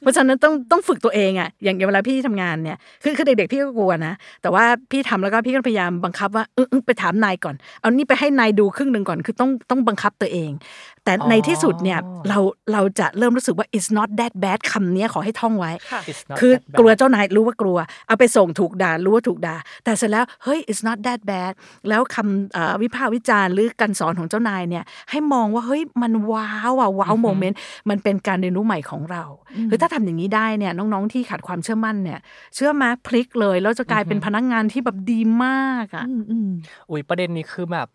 [0.00, 10.50] เพราะฉะนั้นต้องต้องฝึกตัวเองอะอย่างเวลาพี่ทำงานเนี่ยคือคือเด็กๆพี่ก็กลัวนะ แต่ว่าพี่ทำแล้วก็พี่ก็พยายามบังคับว่าออเออไปถามนายก่อน เอานี่ไปให้นายดูครึ่งหนึ่งก่อนคือต้องต้องบังคับตัวเอง
[11.06, 11.98] แต่อ๋อในที่สุดเนี่ย
[12.28, 12.38] เรา
[12.72, 17.78] เราจะเริ่มรู้สึกว่า it's not that bad คำเนี้ยขอให้ท่องไว้ค่ะ It's not คือ that bad กลัวเจ้านายรู้ว่ากลัว
[18.08, 21.52] เอาไปส่งถูกด่ารู้ว่าถูกด่า แต่เสร็จแล้วเฮ้ย it's not that bad
[21.88, 29.24] แล้วคำเอ่อวิพากษ์วิจารณ์หรือการสอนของเจ้านายเนี่ยให้มองว่าเฮ้ยมันว้าวอะว้าวโมเมนต์มันเป็นการเรียนรู้ใหม่ของเรา
[29.70, 32.18] คือถ้าทำอย่างนี้ได้เนี่ยน้องๆที่ขาดความเชื่อมั่นเนี่ย
[32.54, 36.04] เชื่อมาพลิกเลยแล้วจะกลายเป็นพนักงานที่แบบดีมากอะ
[36.90, 37.88] อุ้ยประเด็นนี้คือแบบ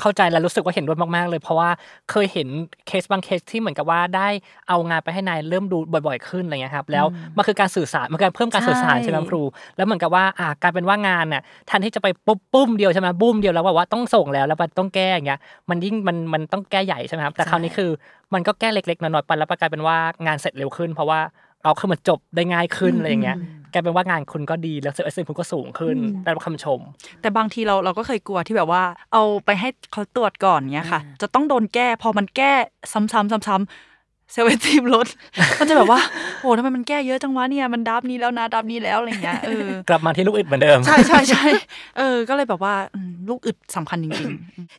[0.00, 1.70] เข้าใจและรู้สึกว่าเห็นด้วยมาก ๆ เลย เพราะว่า
[2.10, 2.48] เคยเห็น
[2.86, 4.28] เคสบางเคสที่เหมือนกับว่าได้
[4.68, 9.42] เอางานไปให้นายเริ่มดูบ่อย ๆ ขึ้นอะไรเงี้ยครับแล้วมันคือการสื่อสารมันการเพิ่มการสื่อสารใช่ใช่ไหมครู
[9.76, 15.40] แล้วเหมือนกับว่าอ่ากลายเป็นว่างานน่ะแทนที่จะไปปุ๊บปุ้มเดียวใช่ไหมบุ้มเดียวแล้วแบบว่าต้องส่งแล้วแล้วมันต้องแก้อย่างเงี้ย
[15.70, 17.90] มันยิ่งมันมันต้องแก้ใหญ่ใช่ไหมครับแต่คราวนี้คือ
[18.34, 21.20] มันก็แก้เล็กๆน้อยๆไปแล้วกลายเป็นว่างานเสร็จเร็วขึ้น เพราะว่า
[21.62, 23.36] เอาคือมันจบได้ง่ายขึ้นอะไรอย่างเงี้ย
[23.74, 26.80] กลายเป็นว่างานคุณก็ดีแล้ว service คุณก็สูงขึ้นได้รับคำชม
[27.20, 32.52] แต่บางทีเราเราก็เคยกลัวที่แบบว่า เอาไปให้เขาตรวจก่อนเงี้ยค่ะ จะต้องโดนแก้พอมันแก้
[32.92, 35.06] ซ้ำๆซ้ำๆเซลล์ทีมลด
[35.58, 36.00] มันจะแบบว่า
[36.40, 41.46] โอ้ทำไมมันแก้เยอะจังวะเนี่ยมันดับนี้แล้วนะดับนี้แล้วอะไรเงี้ยเออกลับมาที่ลูกอึดเหมือนเดิม ใช่ใช่ใช่
[41.98, 44.30] เออ ก็เลยแบบว่าอืมลูกอึดสำคัญจริง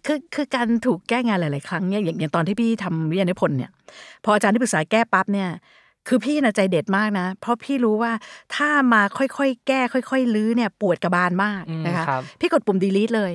[0.06, 3.72] คือคือการถูกแก้งานหลาย ๆ ครั้งเนี่ยอย่างอย่างตอนที่พี่ทำวิทยานิพนธ์เนี่ย
[4.24, 5.50] พออาจารย์ที่ปรึกษาแก้ปั๊บเนี่ย
[6.08, 8.12] คือพี่นะใจเด็ดมากนะ เพราะพี่รู้ว่า
[8.56, 13.34] ถ้ามาค่อยๆ แก้ ค่อย ๆ ลื้อเนี่ยปวดกระบาลมากอืมนะคะครับพี่กดปุ่ม delete เลย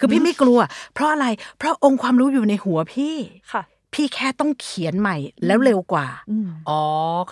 [0.00, 0.58] คือพี่ไม่กลัว
[0.94, 1.26] เพราะอะไร
[1.58, 5.16] เพราะองค์ความรู้อยู่ในหัวพี่ๆค่ะพี่แค่ต้องเขียนใหม่
[5.46, 6.06] แล้วเร็วกว่า
[6.68, 6.80] อ๋อ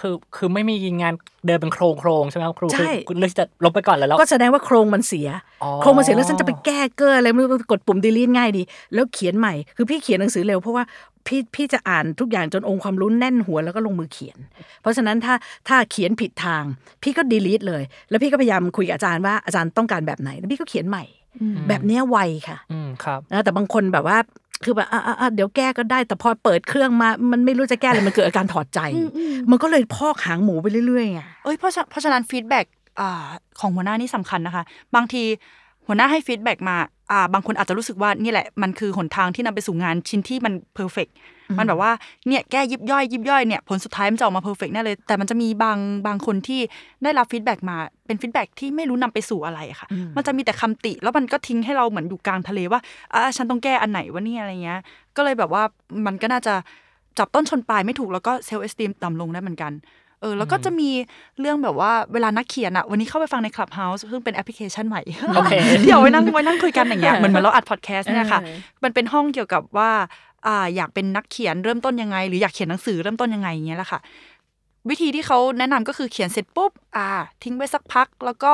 [0.00, 1.14] คือคือไม่มีงาน
[1.46, 5.28] เดินเป็นโครงโครงๆใช่ไหมครับครูใช่คือคุณเลือกที่จะลบไปก่อนแล้วแล้ว ก็แสดงว่าโครงมันเสีย
[5.62, 8.62] อ๋อโครงมันเสียแล้วฉันจะไปแก้เกอร์อะไรไม่รู้กดปุ่ม delete ง่ายดี
[8.94, 10.84] แล้วเขียนใหม่ คือพี่เขียนหนังสือเร็วเพราะว่า
[11.26, 14.38] พี่พี่จะอ่านทุกอย่างจนองค์ความรู้แน่นหัวแล้วก็ลงมือเขียน
[14.82, 15.34] เพราะฉะนั้นถ้า
[15.68, 16.64] ถ้าเขียนผิดทาง
[17.02, 21.04] พี่ก็ delete เลย แล้วพี่ก็พยายามคุยกับอาจารย์ว่าอาจารย์ต้องการแบบไหนแล้วพี่ก็เขียนใหม่
[21.68, 22.18] แบบเนี้ยไว
[22.48, 24.18] ค่ะอืมครับนะแต่บางคนแบบว่า
[24.64, 28.80] คือแบบอะอะอะเดี๋ยวแก้ก็ได้แต่พอเปิดเครื่องมา มันไม่รู้จะแก้เลยมันเกิดอาการถอดใจ
[29.50, 32.66] มันก็เลยพอกหางหมูไปเรื่อยๆไงเอ้ยเพราะฉะเพราะฉะนั้น feedback
[33.00, 33.26] อ่า
[33.60, 34.64] ของหัวหน้านี่สำคัญนะคะ
[34.94, 35.22] บางที
[35.86, 36.76] หัวหน้าให้ feedback มา
[37.12, 41.08] อ่าบางคนอาจจะรู้สึกว่านี่แหละมันคือหนทางที่นำไปสู่งานชิ้นที่มัน perfect
[41.58, 41.90] มันแบบว่า
[42.28, 46.60] เนี่ยแก้ยิบย่อยยิบย่อยเนี่ยผลสุดท้ายมันจะออกมา perfect แน่เลย แต่มันจะมีบางบางคนที่
[47.02, 47.76] ได้รับ feedback มา
[48.06, 52.80] เป็น feedback ที่ไม่รู้นำไปสู่อะไรอะค่ะ มันจะมีแต่คำติ แล้วมันก็ทิ้งให้เราเหมือนอยู่กลางทะเลว่า
[53.14, 54.80] อ่าฉันต้องแก้อันไหนวะเนี่ยอะไรเงี้ย
[55.16, 55.62] ก็เลยแบบว่า
[56.06, 56.54] มันก็น่าจะ
[57.18, 59.72] จับต้นชนปลายไม่ถูกแล้วก็ self esteem ต่ำลงได้เหมือนกัน
[60.24, 60.90] เออแล้วก็จะมี
[61.40, 65.02] เรื่องแบบว่าเวลานักเขียนอะวันนี้เข้าไปฟังใน Clubhouse ซึ่งเป็นแอปพลิเคชันใหม่
[65.36, 69.90] โอเคเดี๋ยวไว้นั่งไว้นั่งคุยกันอย่างเงี้ยเหมือนเหมือนเราอัดพอดแคสต์เนี่ยค่ะเออมันเป็นห้องเกี่ยวกับว่า
[70.46, 74.00] อ่าอยากเป็นนักเขียนเริ่มต้นยังไง หรืออยากเขียนหนังสือเริ่มต้นยังไงอย่างเงี้ยแหละค่ะ
[74.90, 77.08] วิธีที่เขาแนะนำก็คือเขียนเสร็จปุ๊บอ่า
[77.42, 78.52] ทิ้งไว้สักพัก แล้วก็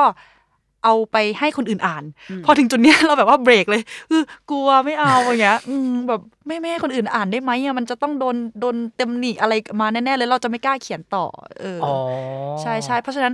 [0.83, 2.03] เอาไปให้คนอื่นอ่าน
[2.45, 11.25] พอถึงจุดเนี้ยเราแบบว่าเบรกเลยเออกลัวไม่เอาอย่างเงี้ยอืมแบบไม่ไม่ให้คนอื่นอ่านได้ไหมอะมันจะต้องโดนโดนเต็มหนีอะไรมาแน่ๆเลยเราจะไม่กล้าเขียนต่อ
[11.61, 11.93] เออออ๋อ
[12.61, 13.33] ใช่ใช่เพราะฉะนั้น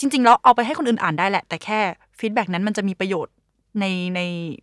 [0.00, 1.80] จริงๆแล้วเอาไปให้คนอื่นอ่านได้แหละ แต่แค่
[2.18, 3.32] feedback นั้นมันจะมีประโยชน์
[3.80, 4.20] ในใน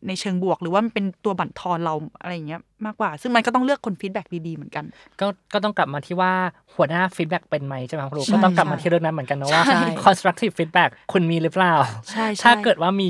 [0.08, 4.86] ในเชิงบวก หรือว่ามันเป็นตัวบั่นทอนเราอะไรอย่างเงี้ยมากกว่า ซึ่งมันก็ต้องเลือกคน feedback ดีๆเหมือนกัน
[5.20, 6.32] ก็ก็ต้องกลับมาที่ว่า
[6.76, 11.74] หัวหน้า feedback เป็นไหมใช่ไหมครับครูใช่ก็ต้องกลับมาใช่ที่เรื่องนั้นเหมือนกันนะว่าใช่ constructive feedback คุณมีหรือเปล่า
[12.10, 13.10] ใช่ใช่ถ้าเกิดว่ามี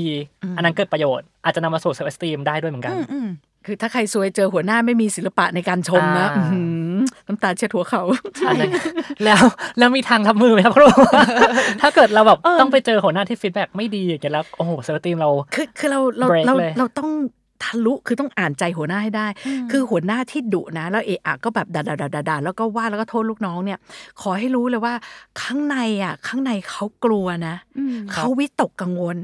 [0.56, 3.28] อันนั้นเกิดประโยชน์อาจจะนำมาสู่ self esteem ได้ด้วยเหมือนกันอืมอืม
[3.66, 6.28] คือถ้าใครซวยเจอหัวหน้าไม่มีศิลปะในการชมนะ
[7.14, 8.02] อ่าอื้อหือน้ำตาเช็ดหัวเข่า
[8.48, 8.70] อันนั้น
[9.24, 9.42] แล้ว
[9.78, 10.86] แล้วมีทางรับมือไหมครับครู
[11.80, 17.10] ถ้าเกิดเราแบบต้องไปเจอหัวหน้าที่ feedback ไม่ดีอย่างเงี้ยแล้วโอ้โห self esteem เราคือคือเราเรา break เราเลยเราต้อง
[17.64, 19.26] ทะลุคือต้องอ่านใจหัวหน้าให้ได้
[19.70, 23.78] คือหัวหน้าที่ดุนะ แล้วเอะอะก็แบบด่าด่าด่าด่าด่าแล้วก็ว่าแล้วก็โทษลูกน้องเนี่ย
[24.20, 24.94] ขอให้รู้เลยว่า
[25.42, 27.54] ข้างในอะ ข้างในเขากลัวนะ
[28.12, 29.16] เขาวิตกกังวล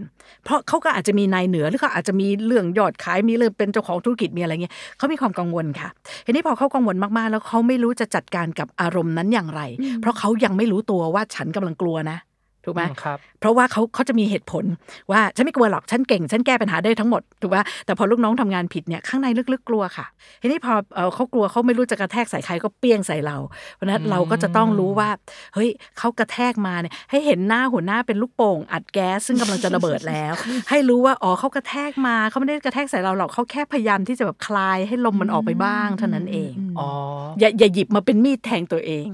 [0.45, 5.89] เพราะเขาก็อาจจะมีนายเหนือหรือเขาอาจจะมีเรื่องยอดขายมีเรื่องเป็นเจ้าของธุรกิจมีอะไรเงี้ยเขามีความกังวลค่ะ
[6.27, 9.63] ทีนี้พอเขากังวลมากๆ แล้วเขาไม่รู้จะจัดการกับอารมณ์นั้นอย่างไร
[10.01, 12.19] เพราะเขายังไม่รู้ตัวว่าฉันกำลังกลัวนะ
[12.67, 14.65] ถูกไหมอืมครับเพราะว่าเขาเขาจะมีเหตุผล
[15.11, 20.07] ว่าฉันไม่กลัวหรอกฉันเก่ง ฉันแก้ปัญหาได้ทั้งหมดถูกป่ะแต่พอลูกน้องทำงานผิดเนี่ยข้างในลึกๆกลัวค่ะ
[20.43, 23.37] ทีนี้พอเอ่อเขากลัวเขาไม่รู้จะกระแทกใส่ใครก็เปี้ยงใส่เรา
[23.75, 25.09] เพราะฉะนั้นเราก็จะต้องรู้ว่า
[25.55, 30.33] เฮ้ยเขากระแทกมาเนี่ยให้เห็นหน้าหัวหน้าเป็นลูกโป่งอัดแก๊สซึ่งกำลังจะระเบิดแล้ว
[30.71, 36.91] ให้รู้ว่าอ๋อเขากระแทกมาเขาไม่ได้กระแทกใส่เราหรอกเขาแค่พยายามที่จะแบบคลายให้ลมมันออกไปบ้างเท่านั้นเองอ๋อ
[37.41, 39.07] อย่าอย่าหยิบมาเป็นมีดแทงตัวเอง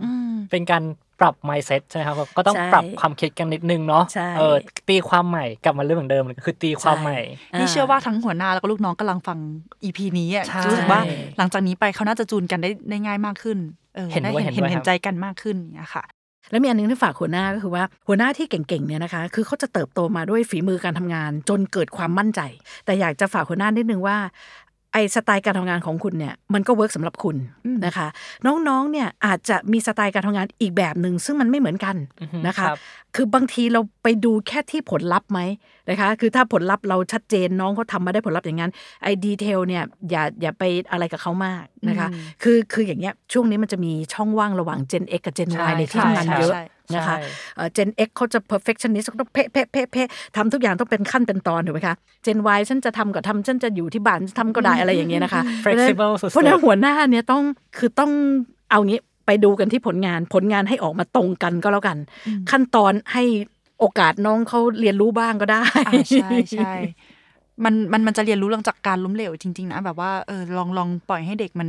[0.51, 0.83] เป็นการ
[1.23, 4.57] ปรับ mindset ใช่ไหมครับก็ต้องใช่ปรับความคิดกันนิดนึงเนาะใช่เออ
[4.89, 7.21] ตีความใหม่กลับมาเรื่องเหมือนเดิมคือตีความใหม่
[7.59, 9.39] นี่เชื่อว่าทั้งหัวหน้าแล้วก็ลูกน้องกำลังฟัง
[9.85, 11.01] EP นี้อะใช่รู้สึกว่า
[11.39, 13.59] หลังจากนี้ไปเขาน่าจะจูนกันได้ได้ง่ายมากขึ้น
[13.95, 16.05] เออเห็นด้วยได้เห็นด้วยเห็นครับใจกันมากขึ้นอย่างเงี้ยค่ะ
[16.51, 22.41] แล้วมีอันหนึงที่ฝากหัวหน้าก็คือว่าหัวหน้าที่เก่งๆเนี่ยนะคะ คือเขาจะเติบโตมาด้วยฝีมือการทำงาน จนเกิดความมั่นใจ
[22.85, 24.17] แต่อยากจะฝากหัวหน้านิดนึงว่า
[24.93, 28.07] ไอ้สไตล์การทำงานของคุณเนี่ยมันก็ work สำหรับคุณอืมนะคะ
[28.47, 32.67] น้องๆเนี่ยอาจจะมีสไตล์การทำงานอีกแบบหนึ่งซึ่งมันไม่เหมือนกันอือฮึนะคะ
[33.17, 35.41] ครับคือบางทีเราไปดูแค่ที่ผลลัพธ์ไหม
[35.91, 46.63] นะคะ คือถ้าผลลัพธ์เราชัดเจนน้องเขาทำมาได้ผลลัพธ์อย่างนั้น ไอ้ดีเทลเนี่ยอย่าอย่าไปอะไรกับเขามากนะคะอืมคือคืออย่างเงี้ยช่วงนี้มันจะมีช่องว่างระหว่าง Gen X กับ Gen ใช่ Y ในที่ใช่ทำงานเยอะใช่
[46.95, 51.95] นะคะใช่เอ่อ Gen X เขาจะ perfectionist เขาต้องเป๊ะเป๊ะเป๊ะเป๊ะทำทุกอย่างต้องเป็นขั้นเป็นตอนถูกไหมคะ
[52.27, 57.43] Gen Y ฉันจะทำก็ทำฉันจะอยู่ที่บ้านทำก็ได้อะไรอย่างเงี้ยนะคะ flexible สุดๆเพราะฉะนั้นหัวหน้าเนี่ยต้อง
[57.79, 58.11] คือต้อง
[58.71, 61.99] เอางี้ ไปดูกันที่ผลงานผลงานให้ออกมาตรงกันก็แล้วกัน
[62.51, 63.25] ขั้นตอนให้
[63.79, 66.73] โอกาสน้องเขาเรียนรู้บ้างก็ได้อ่าใช่ใช่
[67.65, 71.69] มันมันมันจะเรียนรู้หลังจากการล้มเหลวจริงๆนะแบบว่าเออลองลองปล่อยให้เด็กมัน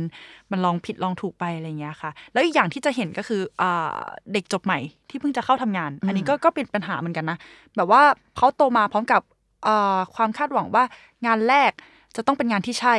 [0.50, 3.96] มันลองผิดลองถูกไปอะไรอย่างเงี้ยค่ะ แล้วอีกอย่างที่จะเห็นก็คืออ่า
[4.32, 4.78] เด็กจบใหม่
[5.08, 7.38] ที่เพิ่งจะเข้าทำงาน อันนี้ก็ก็เป็นปัญหาเหมือนกันนะ
[7.76, 8.02] แบบว่า
[8.36, 9.22] เขาโตมาพร้อมกับ
[9.66, 10.84] อ่าความคาดหวังว่า
[11.26, 11.72] งานแรก
[12.16, 12.94] จะต้องเป็นงานที่ใช่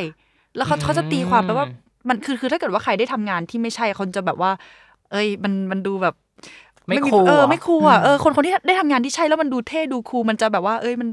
[0.56, 1.68] แล้วเขาอืมเขาจะตีความไปว่า
[2.10, 4.52] มันคือคือถ้าเกิดว่าใครได้ทำงานที่ไม่ใช่คนจะแบบว่า
[5.12, 6.16] เอ้ย มันมันดูแบบ
[6.88, 11.10] ไม่มีคูลเออเหรอไม่คูลอะเออคนคนที่ได้ทำงานที่ใช่แล้วมันดูเท่ดูคูลมันจะแบบว่า เอ้ยมัน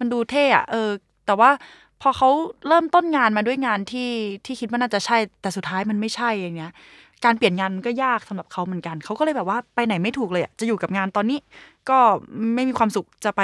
[0.00, 0.88] มันดูเท่อะเออ
[1.26, 1.50] แต่ว่า
[2.02, 2.28] พอเขา
[2.68, 4.10] เริ่มต้นงานมาด้วยงานที่
[4.44, 6.72] ที่คิดว่าน่าจะใช่ แต่สุดท้ายมันไม่ใช่อย่างเงี้ย
[7.24, 11.38] การเปลี่ยนงานมันก็ยากสำหรับเขาเหมือนกันเขาก็เลยแบบว่าไปไหนไม่ถูกเลยอะจะอยู่กับงานตอนนี้
[11.90, 11.98] ก็
[12.54, 13.40] ไม่มีความสุขจะไป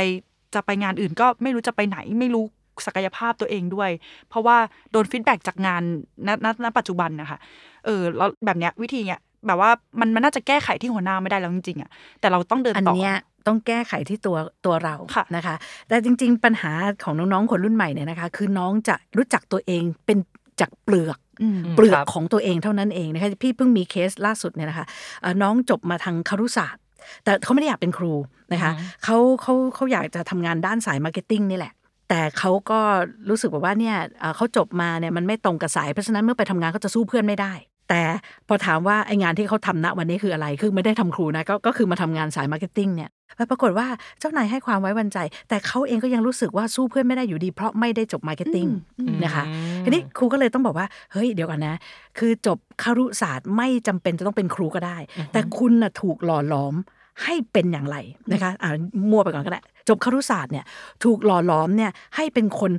[0.55, 2.45] จะไปงานอื่นก็ไม่รู้จะไปไหน ไม่รู้
[2.87, 3.91] ศักยภาพตัวเองด้วย
[4.29, 4.57] เพราะว่า
[4.93, 5.83] โดน feedback จากงาน
[6.27, 7.39] ณณณปัจจุบันนะคะ
[7.85, 9.71] เออแล้วแบบเนี้ยวิธีเนี้ยแบบว่า
[10.01, 13.15] มันมันน่าจะแก้ไขที่หัวหน้าไม่ได้แล้วจริงๆอะแต่เราต้องเดินอันต่อเนี้ย
[13.47, 15.55] ต้องแก้ไขที่ตัวตัวเราค่ะนะคะ
[15.89, 16.71] แต่จริง ๆ ปัญหา
[17.05, 20.19] ของน้องๆคนรุ่นใหม่เนี่ยนะคะ คือน้องจะรู้จักตัวเองเป็น
[20.61, 24.87] จากเปลือกอืมเปลือกครับของตัวเองเท่านั้นเองนะคะพี่เพิ่งมีเคสล่าสุดเนี่ยนะคะ
[25.21, 26.83] เอ่อน้องจบมาทางครุศาสตร์
[27.25, 28.13] แต่เขาไม่ได้อยากเป็นครู
[28.53, 28.73] นะคะ
[29.05, 31.73] เขาเขาเขาอยากจะทำงานด้านสาย marketing นี่แหละ
[32.09, 32.81] แต่เขาก็
[33.29, 37.55] รู้สึกแบบว่าเนี่ยเอ่อเขาจบมาเนี่ยมันไม่ตรงกับสายเพราะฉะนั้นเมื่อไปทำงานเขาจะสู้เพื่อนไม่ได้
[37.91, 38.03] แต่
[38.49, 43.11] พอถามว่าไอ้งานที่เขาทำณวันนี้คืออะไรคือไม่ได้ทำครูนะก็ก็คือมาทำงานสาย marketing เนี่ย
[43.51, 43.87] ปรากฏว่า
[44.21, 48.67] เจ้านายให้ความไว้วางใจ แต่เขาเองก็ยังรู้สึกว่าสู้เพื่อนไม่ได้อยู่ดี เพราะไม่ได้จบ marketing
[49.01, 51.75] อืมนะคะอืมทีนี้ครูก็เลยต้องบอกว่าเฮ้ยเดี๋ยวก่อนนะ
[52.19, 54.99] คือจบคารุศาสตร์ไม่จำเป็นจะต้องเป็นครูก็ได้
[55.33, 56.75] แต่คุณน่ะถูกหล่อหลอม
[57.23, 57.97] ให้เป็นอย่างไร
[58.33, 58.71] นะคะอ่า
[59.11, 60.65] มั่วไปก่อนก็ได้จบครุศาสตร์เนี่ย
[61.05, 62.73] ถูกหล่อหลอมเนี่ยให้เป็นคน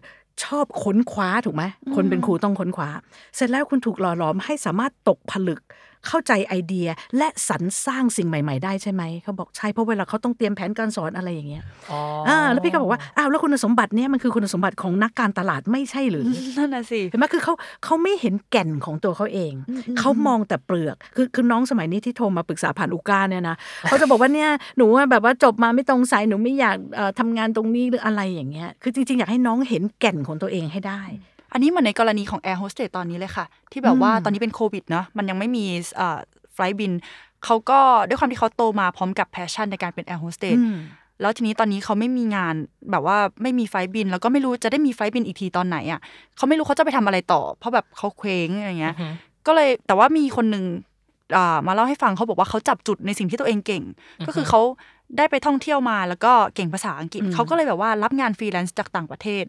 [0.44, 1.64] ชอบค้นคว้าถูกไหม
[1.96, 2.90] คนเป็นครูต้องค้นคว้า
[3.36, 5.62] เสร็จแล้วคุณถูกหล่อหลอมให้สามารถตกผลึก
[6.08, 6.88] เข้าใจไอเดีย
[7.18, 16.24] และสรรสร้างสิ่งใหม่ ๆ ได้ใช่ไหมเขาบอกใช่เพราะเวลาเขาต้องเตรียมแผนการสอนอะไรอย่างเงี้ยอ๋ออ่าแล้วพี่ก็บอกว่าอ้าวแล้วคุณสมบัติเนี่ยมันคือคุณสมบัติของนักการตลาดไม่ใช่หรือ
[16.58, 17.54] นั่นน่ะสิเห็นไหมคือเขา
[17.84, 31.02] เขาไม่เห็นแก่นของตัวเขาเองอืมอืมเขามองแต่เปลือกคือคือน้องสมัยนี้ที่โทรมาปรึกษาผ่าน Ooca เนี่ยนะเขาจะบอกว่าเนี่ยหนูว่าแบบว่าจบมาไม่ตรงสายหนูไม่อยากเอ่อทำงานตรงนี้หรืออะไรอย่างเงี้ยคือจริงๆอยากให้น้องเห็นแก่นของตัวเองให้ได้
[31.54, 36.20] อันนี้เหมือนในกรณีของแอร์โฮสเตสตอนนี้เลยค่ะ ที่แบบว่าอืมตอนนี้เป็นโควิดเนาะมันยังไม่มีเอ่อ
[36.54, 36.92] flight บิน
[37.46, 40.78] เขาก็ด้วยความที่เขาโตมาพร้อมกับ passion ในการเป็นแอร์โฮสเตสอืม
[41.22, 42.56] แล้วทีนี้ตอนนี้เขาไม่มีงาน
[42.92, 46.00] แบบว่าไม่มี flight บิน แล้วก็ไม่รู้จะได้มี flight บินอีกทีตอนไหนอะ
[46.38, 49.08] เขาไม่รู้เขาจะไปทำอะไรต่อ เพราะแบบเขาเคว้งอย่างเงี้ยอือฮึ
[49.46, 50.66] ก็เลยแต่ว่ามีคนหนึ่ง
[51.36, 53.84] อ่ามาเล่าให้ฟังเขาบอกว่าเขาจับจุดในสิ่งที่ตัวเองเก่ง
[54.28, 54.62] ก็คือเขา
[55.18, 59.44] ได้ไปท่องเที่ยวมาแล้วก็เก่งภาษาอังกฤษอืมเขาก็เลยแบบว่ารับงานฟรีแลนซ์จากต่างประเทศ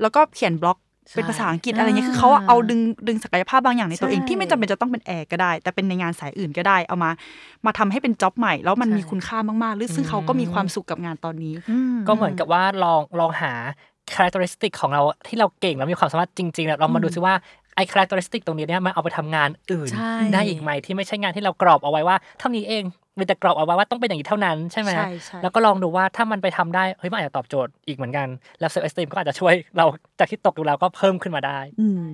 [0.00, 7.10] แล้วก็เขียนบล็อกใช่ เป็นภาษาอังกฤษอะไรเงี้ยอ่าคือเขาอะเอาดึงดึงศักยภาพบางอย่างในตัวเองใช่ที่ไม่จำเป็นจะต้องเป็นแอร์ก็ได้ แต่เป็นในงานสายอื่นก็ได้เอามา
[7.66, 11.54] มาทำให้เป็น job ใหม่ แล้วมันใช่มีคุณค่ามากๆหรือซึ่งเขาก็มีความสุขกับงานตอนนี้
[12.08, 13.52] ก็เหมือนกับว่าลองลองหา
[14.12, 17.34] characteristic ของเราที่เราเก่งแล้วมีความสามารถจริงๆเนี่ยเรามาดูซิว่า
[17.76, 22.84] ไอ้ characteristic ตรงนี้เนี่ยมันเอาไปทำงานอื่นใช่ได้อีกไหมที่ไม่ใช่งานที่เรากรอบเอาไว้ว่าเท่านี้เอง
[23.16, 28.28] เป็นแต่กรอบเอาไว้ว่าต้องเป็นอย่างนี้เท่านั้นใช่ไหมใช่ใช่แล้วก็ลองดูว่าถ้ามันไปทำได้เฮ้ยมันอาจจะตอบโจทย์อีกเหมือนกัน
[28.60, 29.86] แล้วเซลล์เอสติมก็อาจจะช่วยเรา
[30.18, 32.08] จากที่ตกอยู่แล้วก็เพิ่มขึ้นมาได้อืม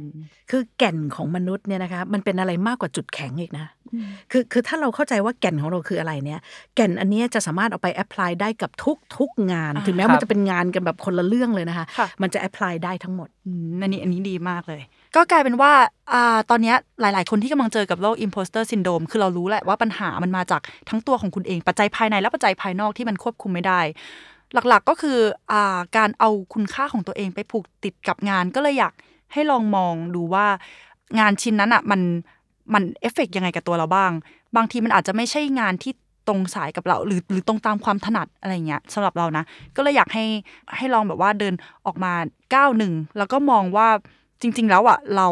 [0.51, 3.67] คือแก่นของมนุษย์เนี่ยนะคะมันเป็นอะไรมากกว่าจุดแข็งอีกนะ
[4.33, 6.41] คือคือถ้าเราเข้าใจว่าแก่นของเราคืออะไรเนี่ย
[6.75, 14.83] แก่นอันเนี้ยจะสามารถเอาไป apply ได้กับทุกทุกงานอ่าถึงแม้ครับมันจะเป็นงานกันแบบคนละเรื่องเลยนะคะค่ะมันจะ apply ได้ทั้งหมดอืมอันนี้อันนี้ดีมากเลย
[15.17, 15.73] ก็กลายเป็นว่า
[16.13, 16.15] อ
[16.51, 23.81] ตอนนี้หลาย ๆ คนที่กำลังเจอกับโรค imposter syndrome คือเรารู้แหละว่าปัญหามันมาจากทั้งตัวของคุณเอง ปัจจัยภายในและปัจจัยภายนอกที่มันควบคุมไม่ได้
[24.55, 25.19] หลัก ๆ ก็คือ
[25.53, 25.55] อ
[25.97, 28.95] การเอาคุณค่าของตัวเองไปผูกติดกับงาน ก็เลยอยาก
[29.33, 30.47] ให้ลองมองดูว่า
[31.19, 32.01] งานชิ้นนั้นอะมัน
[32.75, 34.13] มันเอฟเฟกยังไงกับตัวเราบ้าง
[34.57, 35.93] บางทีมันอาจจะไม่ใช่งานที่
[36.29, 39.45] ตรงสายกับเรา หรือหรือตรงตามความถนัดอะไรเงี้ยสำหรับเรานะ
[39.77, 40.25] ก็เลยอยากให้
[40.77, 41.55] ให้ลองแบบว่าเดิน
[41.87, 42.13] ออกมา
[42.55, 43.89] ก้าวหนึ่งแล้วก็มองว่า
[44.41, 45.29] จริง ๆ แล้วอะเรา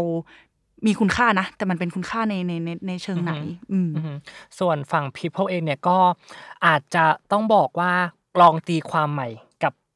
[0.86, 3.32] มีคุณค่านะ แต่มันเป็นคุณค่าในในในในเชิงไหน
[3.72, 4.12] อืมอือฮึ
[4.58, 5.98] ส่วนฝั่ง people เองเนี่ยก็
[6.66, 7.92] อาจจะต้องบอกว่า
[8.40, 9.28] ลองตีความใหม่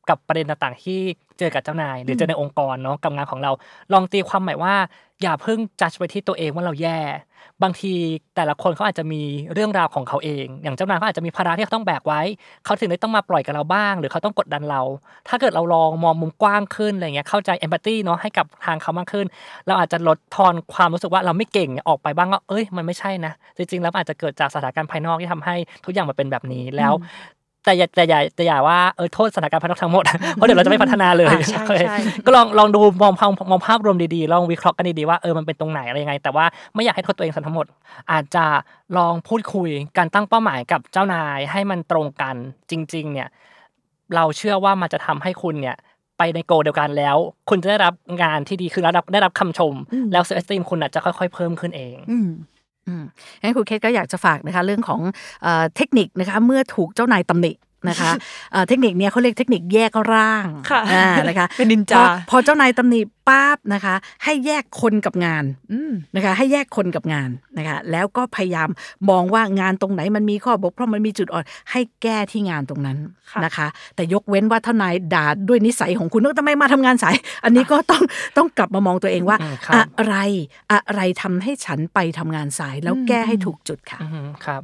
[0.09, 1.01] กับกับประเด็นต่างๆ ที่
[1.39, 3.51] เจอกับเจ้านาย หรือเจอในองค์กรเนาะกับงานของเรา
[3.93, 4.75] ลองตีความใหม่ว่า
[5.23, 6.99] อย่าเพิ่งจัดไว้ที่ตัวเองว่าเราแย่
[7.63, 7.95] บางที
[8.37, 9.23] แต่ละคนเขาอาจจะมี
[9.53, 12.21] เรื่องราวของเขาเอง อย่างเจ้านายเขาอาจจะมีภาระที่เขาต้องแบกไว้
[12.65, 14.83] เขาถึงได้ต้องมาปล่อยกับเราบ้าง หรือเขาต้องกดดันเรา
[15.29, 19.27] ถ้าเกิดเราลองมองมุมกว้างขึ้นอะไรเงี้ยเข้าใจเอมพัตตีเนาะให้กับทางเขามากขึ้น
[19.67, 26.93] เราอาจจะลดทอนความรู้สึกว่าเราไม่เก่งออกไปบ้างว่าเอ้ยมันไม่ใช่นะจริงๆแล้วมันอาจจะเกิดจากสถานการณ์ภายนอกที่ทำให้ทุกอย่างมันเป็นแบบนี้แล้ว
[27.65, 30.05] แต่อย่าแต่อย่าแต่อย่าว่าเออโทษสถานการณ์ภายนอกทั้งหมด
[30.35, 36.45] เพราะเดี๋ยวเราจะไม่พัฒนาเลยอ่าใช่โอเคใช่ก็ลองลองดูมองภาพมองภาพรวมดีๆ ลองวิเคราะห์กันดีๆว่าเออมันเป็นตรงไหนอะไรยังไง แต่ว่า
[36.75, 37.67] ไม่อยากให้โทษตัวเองซะทั้งหมด
[38.13, 38.45] อาจจะ
[38.99, 42.37] ลองพูดคุยการตั้งเป้าหมายกับเจ้านายให้มันตรงกัน
[42.71, 43.29] จริง ๆ เนี่ย
[44.15, 45.77] เราเชื่อว่ามันจะทำให้คุณเนี่ย
[46.19, 47.17] ไปใน goal เดียวกันแล้ว
[47.51, 49.75] คุณจะได้รับงานที่ดีคือได้รับได้รับคำชม
[50.13, 52.31] แล้ว self esteem คุณอาจจะค่อย ๆ เพิ่มขึ้นเองอืมอืม
[53.43, 55.01] งั้นครูเคสก็อยากจะฝากนะคะเรื่องของ
[55.43, 57.53] เอเทคนิคนะคะเมื่อถูกเจ้านายตำหนิ
[57.89, 58.11] นะคะ
[58.53, 68.69] เอ่อเทคนิคเนี้ยเขาเรียกเทคนิคแยกร่างค่ะอ่านะคะเป็นนินจาพอพอเจ้านายตำหนิปั๊บนะคะ ให้แยกคนกับงานอืมนะคะ ให้แยกคนกับงานนะคะ แล้วก็พยายาม
[69.11, 72.99] มองว่างานตรงไหนมันมีข้อบกพร่องมันมีจุดอ่อนให้แก้ที่งานตรงนั้น
[73.33, 78.03] ค่ะนะคะ แต่ยกเว้นว่าเท่านายด่าด้วยนิสัยของคุณว่าทำไมมาทำงานสาย อันนี้ก็ต้อง
[78.37, 80.17] ต้องกลับมามองตัวเองว่าอืมครับอะไร
[80.73, 84.63] อะไรทำให้ฉันไปทำงานสายแล้วแก้ให้ถูกจุดค่ะอือฮึครับ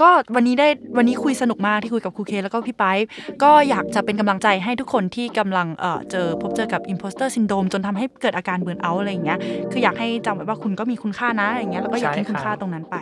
[0.00, 2.98] ก็วันนี้ได้วันนี้คุยสนุกมากที่คุยกับครูเค แล้วก็พี่ไปาย
[3.42, 9.38] ก็อยากจะเป็นกำลังใจให้ทุกคนที่กำลังเอ่อเจอพบเจอกับ imposter syndrome จนทำให้เกิดอาการเบิร์นเอาท์อะไรอย่างเงี้ย
[9.72, 12.96] คืออยากให้จำไว้ว่าคุณก็มีคุณค่านะอย่างเงี้ยแล้วก็อย่าทิ้งใช่คุณครับค่าตรงนั้นไป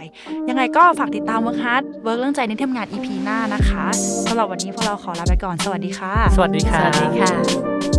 [0.48, 3.84] ยังไงก็ฝากติดตาม Work Hard Work เรื่องใจในที่ทำงาน EP หน้านะคะ
[4.26, 7.97] สำหรับวันนี้พวกเราขอลาไปก่อนสวัสดีค่ะ สวัสดีครับสวัสดีค่ะ